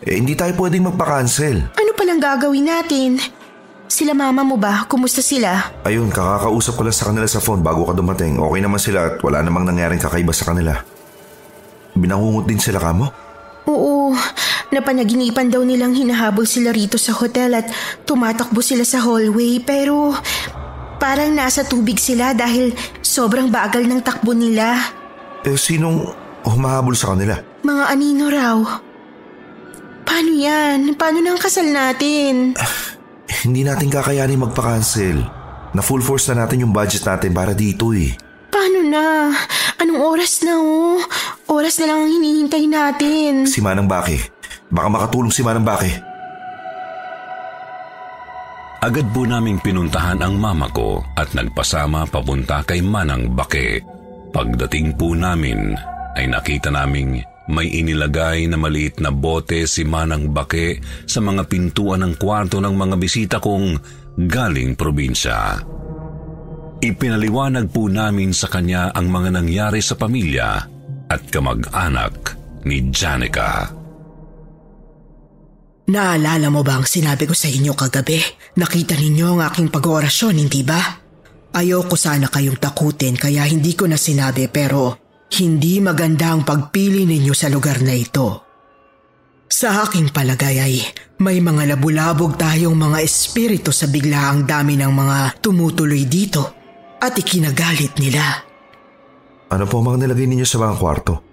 Eh, 0.00 0.16
hindi 0.16 0.32
tayo 0.32 0.56
pwedeng 0.56 0.88
magpa-cancel. 0.88 1.76
Ano 1.76 1.90
palang 1.92 2.24
gagawin 2.24 2.64
natin? 2.64 3.20
Sila 3.84 4.16
mama 4.16 4.48
mo 4.48 4.56
ba? 4.56 4.88
Kumusta 4.88 5.20
sila? 5.20 5.76
Ayun, 5.84 6.08
kakakausap 6.08 6.72
ko 6.72 6.82
lang 6.88 6.96
sa 6.96 7.12
kanila 7.12 7.28
sa 7.28 7.44
phone 7.44 7.60
bago 7.60 7.84
ka 7.84 7.92
dumating. 7.92 8.40
Okay 8.40 8.60
naman 8.64 8.80
sila 8.80 9.12
at 9.12 9.14
wala 9.20 9.44
namang 9.44 9.68
nangyaring 9.68 10.00
kakaiba 10.00 10.32
sa 10.32 10.48
kanila. 10.48 10.80
Binangungot 11.92 12.48
din 12.48 12.60
sila 12.60 12.80
kamo? 12.80 13.12
Oo, 13.64 14.12
napanaginipan 14.74 15.48
daw 15.48 15.62
nilang 15.62 15.94
hinahabol 15.94 16.44
sila 16.44 16.74
rito 16.74 16.98
sa 16.98 17.14
hotel 17.14 17.54
at 17.54 17.70
tumatakbo 18.02 18.58
sila 18.58 18.82
sa 18.82 18.98
hallway 19.00 19.62
pero 19.62 20.12
parang 20.98 21.30
nasa 21.30 21.62
tubig 21.62 22.00
sila 22.00 22.34
dahil 22.34 22.74
sobrang 23.04 23.52
bagal 23.52 23.86
ng 23.86 24.00
takbo 24.02 24.34
nila. 24.34 24.76
Eh, 25.44 25.54
sinong 25.54 26.10
humahabol 26.42 26.96
sa 26.96 27.12
kanila? 27.12 27.38
Mga 27.62 27.84
anino 27.86 28.26
raw. 28.32 28.58
Paano 30.04 30.30
yan? 30.32 30.96
Paano 30.96 31.20
nang 31.20 31.40
kasal 31.40 31.68
natin? 31.68 32.56
Hindi 33.44 33.60
natin 33.64 33.92
kakayanin 33.92 34.40
magpa-cancel. 34.40 35.20
Na 35.74 35.82
full 35.82 36.00
force 36.00 36.30
na 36.30 36.46
natin 36.46 36.64
yung 36.64 36.72
budget 36.72 37.02
natin 37.04 37.34
para 37.34 37.52
dito 37.52 37.92
eh. 37.92 38.14
Paano 38.48 38.80
na? 38.86 39.34
Anong 39.82 40.00
oras 40.00 40.40
na 40.46 40.54
oh? 40.56 41.02
Oras 41.50 41.76
na 41.82 41.92
lang 41.92 41.98
ang 42.06 42.10
hinihintay 42.14 42.64
natin. 42.70 43.32
Si 43.44 43.58
Manang 43.60 43.90
Baki. 43.90 44.33
Baka 44.74 44.88
makatulong 44.90 45.30
si 45.30 45.46
Manang 45.46 45.62
Baki. 45.62 45.92
Agad 48.84 49.06
po 49.16 49.24
naming 49.24 49.62
pinuntahan 49.62 50.20
ang 50.20 50.36
mama 50.36 50.68
ko 50.68 51.00
at 51.16 51.32
nagpasama 51.32 52.04
papunta 52.10 52.60
kay 52.66 52.84
Manang 52.84 53.32
Bake. 53.32 53.80
Pagdating 54.34 54.98
po 54.98 55.14
namin 55.14 55.72
ay 56.18 56.28
nakita 56.28 56.68
naming 56.68 57.22
may 57.48 57.70
inilagay 57.70 58.44
na 58.50 58.58
maliit 58.60 59.00
na 59.00 59.08
bote 59.08 59.64
si 59.64 59.86
Manang 59.86 60.34
Bake 60.34 60.82
sa 61.06 61.22
mga 61.22 61.46
pintuan 61.48 62.04
ng 62.04 62.18
kwarto 62.18 62.60
ng 62.60 62.74
mga 62.74 62.96
bisita 62.98 63.36
kong 63.40 63.78
galing 64.26 64.76
probinsya. 64.76 65.64
Ipinaliwanag 66.84 67.72
po 67.72 67.88
namin 67.88 68.36
sa 68.36 68.52
kanya 68.52 68.92
ang 68.92 69.08
mga 69.08 69.40
nangyari 69.40 69.80
sa 69.80 69.96
pamilya 69.96 70.60
at 71.08 71.22
kamag-anak 71.32 72.36
ni 72.68 72.92
Janica. 72.92 73.83
Naalala 75.84 76.48
mo 76.48 76.64
ba 76.64 76.80
ang 76.80 76.88
sinabi 76.88 77.28
ko 77.28 77.36
sa 77.36 77.44
inyo 77.44 77.76
kagabi? 77.76 78.16
Nakita 78.56 78.96
ninyo 78.96 79.36
ang 79.36 79.40
aking 79.44 79.68
pag-oorasyon, 79.68 80.40
hindi 80.40 80.64
ba? 80.64 80.80
Ayoko 81.54 81.94
sana 81.94 82.32
kayong 82.32 82.56
takutin 82.56 83.20
kaya 83.20 83.44
hindi 83.44 83.76
ko 83.76 83.84
na 83.84 84.00
sinabi 84.00 84.48
pero 84.48 84.96
hindi 85.36 85.84
maganda 85.84 86.32
ang 86.32 86.42
pagpili 86.42 87.04
ninyo 87.04 87.34
sa 87.36 87.52
lugar 87.52 87.84
na 87.84 87.92
ito. 87.92 88.42
Sa 89.44 89.84
aking 89.84 90.10
palagay 90.10 90.56
ay 90.58 90.74
may 91.20 91.38
mga 91.38 91.76
labulabog 91.76 92.40
tayong 92.40 92.74
mga 92.74 92.98
espiritu 93.04 93.70
sa 93.70 93.86
biglaang 93.86 94.48
dami 94.48 94.80
ng 94.80 94.90
mga 94.90 95.18
tumutuloy 95.44 96.08
dito 96.08 96.42
at 96.98 97.12
ikinagalit 97.14 98.00
nila. 98.00 98.40
Ano 99.52 99.64
po 99.68 99.84
mga 99.84 100.00
nilagay 100.00 100.26
ninyo 100.26 100.48
sa 100.48 100.58
mga 100.58 100.74
kwarto? 100.80 101.23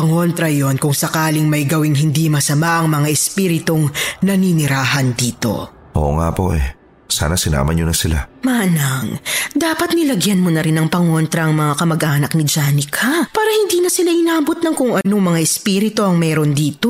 Pangontra 0.00 0.48
yon 0.48 0.80
kung 0.80 0.96
sakaling 0.96 1.44
may 1.44 1.68
gawing 1.68 1.92
hindi 1.92 2.32
masama 2.32 2.80
ang 2.80 2.88
mga 2.88 3.12
espiritong 3.12 3.84
naninirahan 4.24 5.12
dito. 5.12 5.68
Oo 5.92 6.16
nga 6.16 6.32
po 6.32 6.56
eh. 6.56 6.80
Sana 7.04 7.36
sinama 7.36 7.76
nyo 7.76 7.84
na 7.84 7.92
sila. 7.92 8.24
Manang, 8.40 9.20
dapat 9.52 9.92
nilagyan 9.92 10.40
mo 10.40 10.48
na 10.48 10.64
rin 10.64 10.80
ng 10.80 10.88
pangontra 10.88 11.44
ang 11.44 11.52
mga 11.52 11.76
kamag-anak 11.76 12.32
ni 12.32 12.48
Janica 12.48 13.28
para 13.28 13.52
hindi 13.52 13.84
na 13.84 13.92
sila 13.92 14.08
inabot 14.08 14.56
ng 14.56 14.72
kung 14.72 14.96
anong 15.04 15.24
mga 15.36 15.40
espiritu 15.44 16.00
ang 16.00 16.16
meron 16.16 16.56
dito. 16.56 16.88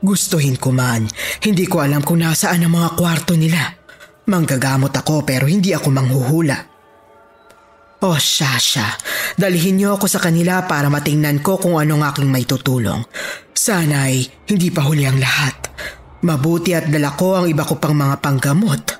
Gustuhin 0.00 0.56
ko 0.56 0.72
man, 0.72 1.04
hindi 1.44 1.68
ko 1.68 1.84
alam 1.84 2.00
kung 2.00 2.24
nasaan 2.24 2.64
ang 2.64 2.72
mga 2.72 2.96
kwarto 2.96 3.36
nila. 3.36 3.60
Manggagamot 4.24 4.96
ako 4.96 5.20
pero 5.28 5.44
hindi 5.44 5.76
ako 5.76 5.92
manghuhula. 5.92 6.71
Oh, 8.02 8.18
Shasha, 8.18 8.98
dalhin 9.38 9.78
niyo 9.78 9.94
ako 9.94 10.10
sa 10.10 10.18
kanila 10.18 10.66
para 10.66 10.90
matingnan 10.90 11.38
ko 11.38 11.54
kung 11.54 11.78
anong 11.78 12.02
aking 12.10 12.26
may 12.26 12.42
tutulong. 12.42 13.06
Sana'y 13.54 14.26
hindi 14.50 14.74
pa 14.74 14.82
huli 14.82 15.06
ang 15.06 15.22
lahat. 15.22 15.70
Mabuti 16.26 16.74
at 16.74 16.90
dala 16.90 17.14
ko 17.14 17.38
ang 17.38 17.46
iba 17.46 17.62
ko 17.62 17.78
pang 17.78 17.94
mga 17.94 18.18
panggamot. 18.18 18.98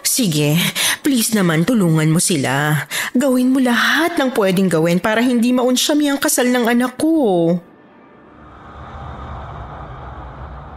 Sige, 0.00 0.56
please 1.04 1.36
naman 1.36 1.68
tulungan 1.68 2.08
mo 2.08 2.24
sila. 2.24 2.88
Gawin 3.12 3.52
mo 3.52 3.60
lahat 3.60 4.16
ng 4.16 4.32
pwedeng 4.32 4.72
gawin 4.72 4.96
para 4.96 5.20
hindi 5.20 5.52
maunsyami 5.52 6.08
ang 6.08 6.16
kasal 6.16 6.48
ng 6.48 6.72
anak 6.72 6.96
ko. 6.96 7.52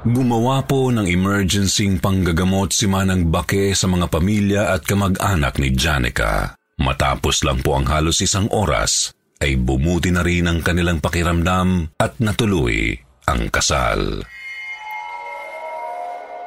Gumawa 0.04 0.60
po 0.68 0.92
ng 0.92 1.08
emergency 1.08 1.88
panggagamot 1.96 2.76
si 2.76 2.84
Manang 2.92 3.32
Bake 3.32 3.72
sa 3.80 3.88
mga 3.88 4.12
pamilya 4.12 4.76
at 4.76 4.84
kamag-anak 4.84 5.56
ni 5.56 5.72
Janica. 5.72 6.61
Matapos 6.82 7.46
lang 7.46 7.62
po 7.62 7.78
ang 7.78 7.86
halos 7.86 8.26
isang 8.26 8.50
oras, 8.50 9.14
ay 9.38 9.54
bumuti 9.58 10.10
na 10.10 10.26
rin 10.26 10.50
ang 10.50 10.66
kanilang 10.66 10.98
pakiramdam 10.98 11.94
at 12.02 12.18
natuloy 12.18 12.98
ang 13.30 13.54
kasal. 13.54 14.26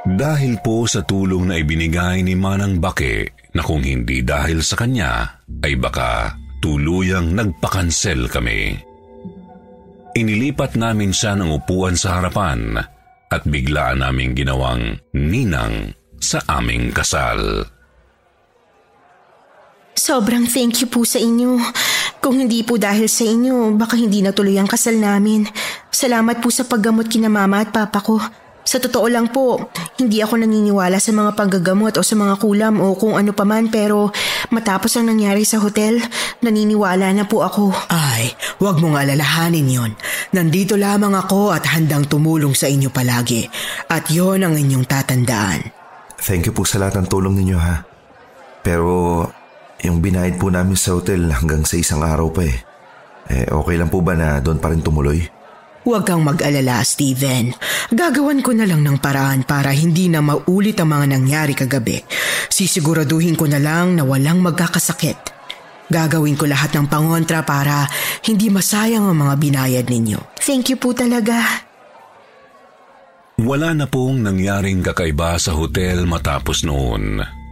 Dahil 0.05 0.61
po 0.61 0.85
sa 0.85 1.01
tulong 1.01 1.49
na 1.49 1.57
ibinigay 1.57 2.20
ni 2.20 2.37
Manang 2.37 2.77
Bake 2.83 3.49
na 3.57 3.64
kung 3.64 3.81
hindi 3.81 4.20
dahil 4.20 4.61
sa 4.61 4.77
kanya, 4.77 5.40
ay 5.64 5.79
baka 5.81 6.37
tuluyang 6.61 7.33
nagpakansel 7.33 8.29
kami. 8.29 8.77
Inilipat 10.14 10.77
namin 10.77 11.11
siya 11.11 11.38
ng 11.38 11.51
upuan 11.57 11.97
sa 11.97 12.20
harapan 12.20 12.79
at 13.33 13.42
biglaan 13.49 14.05
naming 14.05 14.37
ginawang 14.37 14.99
ninang 15.16 15.97
sa 16.20 16.38
aming 16.53 16.92
kasal. 16.92 17.66
Sobrang 19.95 20.45
thank 20.51 20.83
you 20.83 20.91
po 20.91 21.07
sa 21.07 21.23
inyo. 21.23 21.59
Kung 22.19 22.41
hindi 22.41 22.67
po 22.67 22.75
dahil 22.75 23.07
sa 23.07 23.23
inyo, 23.23 23.79
baka 23.79 23.95
hindi 23.95 24.21
natuloy 24.21 24.59
ang 24.59 24.67
kasal 24.67 24.99
namin. 24.99 25.47
Salamat 25.95 26.43
po 26.43 26.51
sa 26.51 26.67
paggamot 26.67 27.07
kina 27.07 27.31
mama 27.31 27.63
at 27.63 27.71
papa 27.71 28.03
ko. 28.03 28.19
Sa 28.65 28.81
totoo 28.81 29.07
lang 29.13 29.29
po, 29.29 29.71
hindi 30.01 30.25
ako 30.25 30.41
naniniwala 30.41 30.97
sa 30.97 31.13
mga 31.13 31.37
panggagamot 31.37 31.95
o 31.95 32.03
sa 32.03 32.17
mga 32.17 32.41
kulam 32.41 32.81
o 32.81 32.97
kung 32.97 33.13
ano 33.13 33.37
paman 33.37 33.69
pero 33.69 34.09
matapos 34.49 34.97
ang 34.97 35.13
nangyari 35.13 35.45
sa 35.45 35.61
hotel, 35.61 36.01
naniniwala 36.41 37.13
na 37.13 37.29
po 37.29 37.45
ako. 37.45 37.71
Ay, 37.93 38.33
wag 38.59 38.81
mong 38.81 38.97
alalahanin 38.99 39.69
yon. 39.69 39.93
Nandito 40.33 40.81
lamang 40.81 41.13
ako 41.13 41.53
at 41.53 41.69
handang 41.71 42.09
tumulong 42.09 42.57
sa 42.57 42.67
inyo 42.67 42.89
palagi. 42.89 43.47
At 43.93 44.09
yon 44.09 44.43
ang 44.43 44.57
inyong 44.57 44.89
tatandaan. 44.89 45.71
Thank 46.25 46.49
you 46.49 46.57
po 46.57 46.65
sa 46.65 46.81
lahat 46.81 47.05
ng 47.05 47.07
tulong 47.13 47.37
ninyo 47.37 47.59
ha. 47.61 47.85
Pero 48.65 49.29
yung 49.85 50.01
binayad 50.01 50.40
po 50.40 50.49
namin 50.49 50.75
sa 50.75 50.97
hotel 50.97 51.29
hanggang 51.29 51.62
sa 51.68 51.77
isang 51.77 52.01
araw 52.01 52.33
pa 52.33 52.42
eh. 52.49 52.57
Eh 53.29 53.47
okay 53.53 53.77
lang 53.77 53.92
po 53.92 54.01
ba 54.01 54.16
na 54.16 54.40
doon 54.40 54.57
pa 54.57 54.73
rin 54.73 54.81
tumuloy? 54.81 55.20
Huwag 55.85 56.09
kang 56.09 56.25
mag-alala, 56.25 56.81
Steven. 56.81 57.53
Gagawan 57.92 58.40
ko 58.40 58.57
na 58.57 58.64
lang 58.64 58.81
ng 58.81 58.97
paraan 59.05 59.44
para 59.44 59.68
hindi 59.68 60.09
na 60.09 60.25
maulit 60.25 60.81
ang 60.81 60.97
mga 60.97 61.07
nangyari 61.12 61.53
kagabi. 61.53 62.01
Sisiguraduhin 62.49 63.37
ko 63.37 63.44
na 63.44 63.61
lang 63.61 63.92
na 63.92 64.09
walang 64.09 64.40
magkakasakit. 64.40 65.37
Gagawin 65.92 66.40
ko 66.40 66.49
lahat 66.49 66.73
ng 66.73 66.88
pangontra 66.88 67.44
para 67.44 67.85
hindi 68.25 68.49
masayang 68.49 69.05
ang 69.05 69.29
mga 69.29 69.35
binayad 69.37 69.87
ninyo. 69.92 70.40
Thank 70.40 70.73
you 70.73 70.81
po 70.81 70.97
talaga. 70.97 71.68
Wala 73.44 73.77
na 73.77 73.85
pong 73.85 74.25
nangyaring 74.25 74.81
kakaiba 74.81 75.37
sa 75.37 75.53
hotel 75.53 76.09
matapos 76.09 76.64
noon. 76.64 77.44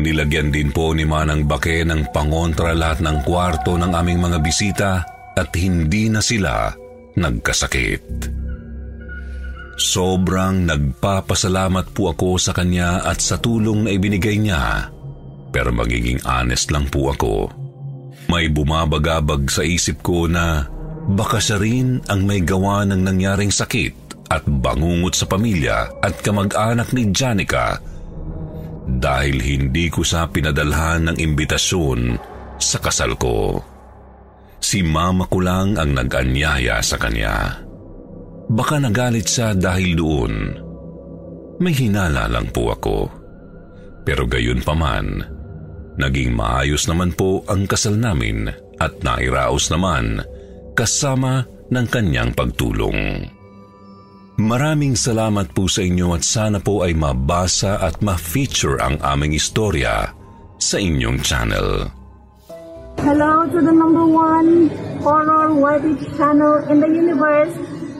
Nilagyan 0.00 0.48
din 0.48 0.72
po 0.72 0.96
ni 0.96 1.04
Manang 1.04 1.44
Bake 1.44 1.84
ng 1.84 2.08
pangontra 2.16 2.72
lahat 2.72 3.04
ng 3.04 3.28
kwarto 3.28 3.76
ng 3.76 3.92
aming 3.92 4.24
mga 4.24 4.38
bisita 4.40 4.90
at 5.36 5.52
hindi 5.52 6.08
na 6.08 6.24
sila 6.24 6.72
nagkasakit. 7.12 8.32
Sobrang 9.76 10.64
nagpapasalamat 10.64 11.92
po 11.92 12.12
ako 12.12 12.40
sa 12.40 12.56
kanya 12.56 13.04
at 13.04 13.20
sa 13.20 13.36
tulong 13.36 13.84
na 13.84 13.90
ibinigay 13.92 14.40
niya. 14.40 14.88
Pero 15.52 15.68
magiging 15.72 16.24
honest 16.24 16.72
lang 16.72 16.88
po 16.88 17.12
ako. 17.12 17.52
May 18.32 18.48
bumabagabag 18.48 19.52
sa 19.52 19.60
isip 19.60 20.00
ko 20.00 20.24
na 20.24 20.64
baka 21.12 21.36
siya 21.36 21.60
rin 21.60 22.00
ang 22.08 22.24
may 22.24 22.40
gawa 22.40 22.88
ng 22.88 23.00
nangyaring 23.04 23.52
sakit 23.52 23.92
at 24.32 24.46
bangungot 24.48 25.12
sa 25.12 25.28
pamilya 25.28 26.00
at 26.00 26.16
kamag-anak 26.24 26.88
ni 26.96 27.12
Janica 27.12 27.76
dahil 28.86 29.38
hindi 29.38 29.86
ko 29.88 30.02
sa 30.02 30.26
pinadalhan 30.26 31.10
ng 31.10 31.16
imbitasyon 31.18 32.00
sa 32.58 32.78
kasal 32.82 33.14
ko. 33.18 33.58
Si 34.62 34.82
mama 34.82 35.26
ko 35.26 35.42
lang 35.42 35.74
ang 35.74 35.90
nag-anyaya 35.90 36.78
sa 36.82 36.98
kanya. 36.98 37.58
Baka 38.46 38.78
nagalit 38.78 39.26
siya 39.26 39.54
dahil 39.58 39.98
doon. 39.98 40.34
May 41.58 41.74
hinala 41.74 42.30
lang 42.30 42.50
po 42.50 42.70
ako. 42.74 42.98
Pero 44.02 44.26
gayon 44.26 44.62
pa 44.62 44.74
man, 44.74 45.22
naging 45.98 46.34
maayos 46.34 46.86
naman 46.90 47.14
po 47.14 47.46
ang 47.46 47.66
kasal 47.70 47.94
namin 47.94 48.50
at 48.82 48.98
nairaos 49.02 49.70
naman 49.70 50.22
kasama 50.74 51.46
ng 51.70 51.86
kanyang 51.86 52.34
pagtulong. 52.34 53.30
Maraming 54.40 54.96
salamat 54.96 55.52
po 55.52 55.68
sa 55.68 55.84
inyo 55.84 56.16
at 56.16 56.24
sana 56.24 56.56
po 56.56 56.80
ay 56.80 56.96
mabasa 56.96 57.76
at 57.76 58.00
ma-feature 58.00 58.80
ang 58.80 58.96
aming 59.04 59.36
istorya 59.36 60.08
sa 60.56 60.76
inyong 60.80 61.20
channel. 61.20 61.92
Hello 62.96 63.44
to 63.50 63.58
the 63.60 63.74
number 63.74 64.06
one 64.08 64.72
horror 65.04 65.52
worthy 65.52 65.98
channel 66.16 66.64
in 66.72 66.80
the 66.80 66.88
universe, 66.88 67.52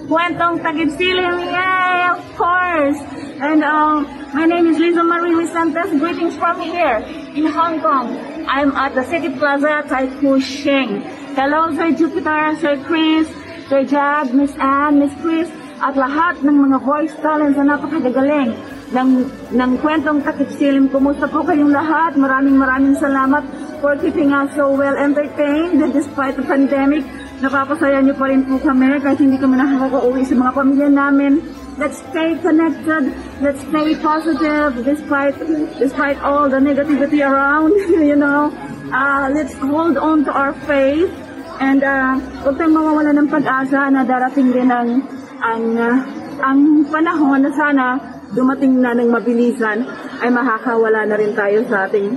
Kwentong 0.08 0.60
Tagib 0.64 0.94
Silim. 0.96 1.36
Yay, 1.52 2.00
of 2.16 2.22
course! 2.38 3.00
And 3.42 3.60
um, 3.66 4.06
my 4.32 4.46
name 4.46 4.70
is 4.72 4.78
Liza 4.78 5.02
Marie 5.02 5.34
Vicentes. 5.36 5.98
Greetings 5.98 6.36
from 6.36 6.60
here 6.60 7.02
in 7.34 7.46
Hong 7.50 7.80
Kong. 7.80 8.14
I'm 8.48 8.72
at 8.72 8.94
the 8.94 9.04
City 9.04 9.28
Plaza, 9.36 9.84
Taikoo 9.84 10.40
Shing. 10.40 11.02
Hello, 11.34 11.74
Sir 11.76 11.92
Jupiter, 11.92 12.56
Sir 12.56 12.78
Chris, 12.84 13.28
Sir 13.68 13.84
Jag, 13.84 14.32
Miss 14.32 14.54
Anne, 14.60 15.00
Miss 15.00 15.14
Chris, 15.20 15.50
at 15.82 15.98
lahat 15.98 16.38
ng 16.46 16.56
mga 16.70 16.78
voice 16.86 17.10
talents 17.18 17.58
na 17.58 17.74
napakagagaling 17.74 18.54
ng, 18.94 19.10
ng 19.50 19.70
kwentong 19.82 20.22
takip 20.22 20.46
silim. 20.54 20.86
Kumusta 20.86 21.26
po 21.26 21.42
kayong 21.42 21.74
lahat? 21.74 22.14
Maraming 22.14 22.54
maraming 22.54 22.94
salamat 22.94 23.42
for 23.82 23.98
keeping 23.98 24.30
us 24.30 24.46
so 24.54 24.70
well 24.70 24.94
entertained 24.94 25.82
despite 25.90 26.38
the 26.38 26.46
pandemic. 26.46 27.02
Napapasaya 27.42 27.98
niyo 27.98 28.14
pa 28.14 28.30
rin 28.30 28.46
po 28.46 28.62
kami 28.62 28.94
kahit 29.02 29.18
hindi 29.18 29.34
kami 29.34 29.58
nakakauwi 29.58 30.22
sa 30.22 30.38
mga 30.38 30.52
pamilya 30.54 30.88
namin. 30.94 31.42
Let's 31.74 31.98
stay 31.98 32.38
connected. 32.38 33.10
Let's 33.42 33.58
stay 33.66 33.98
positive 33.98 34.86
despite 34.86 35.34
despite 35.82 36.22
all 36.22 36.46
the 36.46 36.62
negativity 36.62 37.26
around, 37.26 37.74
you 38.10 38.14
know. 38.14 38.54
Uh, 38.94 39.26
let's 39.34 39.58
hold 39.58 39.98
on 39.98 40.22
to 40.22 40.30
our 40.30 40.54
faith 40.68 41.10
and 41.58 41.82
uh, 41.82 42.14
huwag 42.46 42.54
tayong 42.60 42.76
mawawala 42.76 43.10
ng 43.18 43.26
pag-asa 43.26 43.90
na 43.90 44.06
darating 44.06 44.52
din 44.52 44.68
ang 44.68 45.02
ang 45.42 45.64
uh, 45.74 45.96
ang 46.42 46.86
panahon 46.86 47.42
na 47.42 47.52
sana 47.52 47.86
dumating 48.32 48.80
na 48.80 48.96
ng 48.96 49.10
mabilisan 49.10 49.84
ay 50.22 50.30
makakawala 50.32 51.04
na 51.04 51.18
rin 51.18 51.34
tayo 51.36 51.66
sa 51.68 51.90
ating 51.90 52.16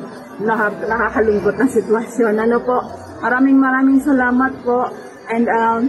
nakakalungkot 0.85 1.55
na 1.57 1.67
sitwasyon. 1.67 2.39
Ano 2.39 2.61
po, 2.63 2.77
maraming 3.19 3.57
maraming 3.59 3.99
salamat 4.03 4.53
po 4.63 4.87
and 5.31 5.47
um, 5.49 5.81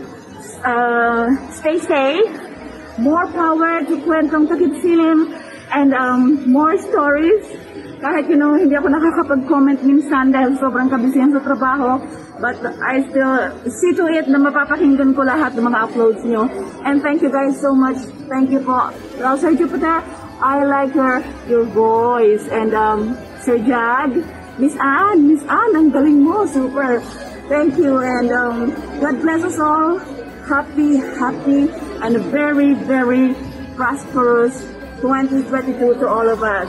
uh, 0.64 1.26
stay 1.54 1.78
safe. 1.78 2.30
More 2.96 3.28
power 3.28 3.84
to 3.84 4.00
Kwentong 4.02 4.48
Takip 4.48 4.80
Silim 4.80 5.28
and 5.68 5.92
um, 5.92 6.48
more 6.48 6.80
stories. 6.80 7.44
Kahit 7.96 8.28
you 8.28 8.36
know, 8.36 8.52
hindi 8.52 8.76
ako 8.76 8.92
nakakapag-comment 8.92 9.80
minsan 9.80 10.28
dahil 10.28 10.52
sobrang 10.60 10.92
kabisihan 10.92 11.32
sa 11.32 11.40
trabaho. 11.40 11.96
But 12.36 12.60
I 12.84 13.00
still 13.08 13.34
see 13.72 13.96
to 13.96 14.04
it 14.12 14.28
na 14.28 14.36
mapapakinggan 14.36 15.16
ko 15.16 15.24
lahat 15.24 15.56
ng 15.56 15.64
mga 15.64 15.78
uploads 15.88 16.20
nyo. 16.28 16.44
And 16.84 17.00
thank 17.00 17.24
you 17.24 17.32
guys 17.32 17.56
so 17.56 17.72
much. 17.72 17.96
Thank 18.28 18.52
you 18.52 18.60
po. 18.60 18.92
Well, 19.16 19.40
Sir 19.40 19.56
Jupiter, 19.56 20.04
I 20.44 20.68
like 20.68 20.92
your, 20.92 21.24
your 21.48 21.64
voice. 21.64 22.44
And 22.52 22.76
um, 22.76 23.16
Sir 23.40 23.56
Jag, 23.64 24.12
Miss 24.60 24.76
Anne, 24.76 25.32
Miss 25.32 25.40
Anne, 25.48 25.72
ang 25.80 25.88
galing 25.88 26.20
mo. 26.20 26.44
Super. 26.44 27.00
Thank 27.48 27.80
you. 27.80 28.04
And 28.04 28.28
um, 28.28 28.58
God 29.00 29.16
bless 29.24 29.40
us 29.40 29.56
all. 29.56 29.96
Happy, 30.44 31.00
happy, 31.16 31.72
and 32.04 32.20
very, 32.28 32.76
very 32.84 33.32
prosperous 33.74 34.60
2022 35.00 36.00
to 36.00 36.06
all 36.08 36.28
of 36.28 36.44
us. 36.44 36.68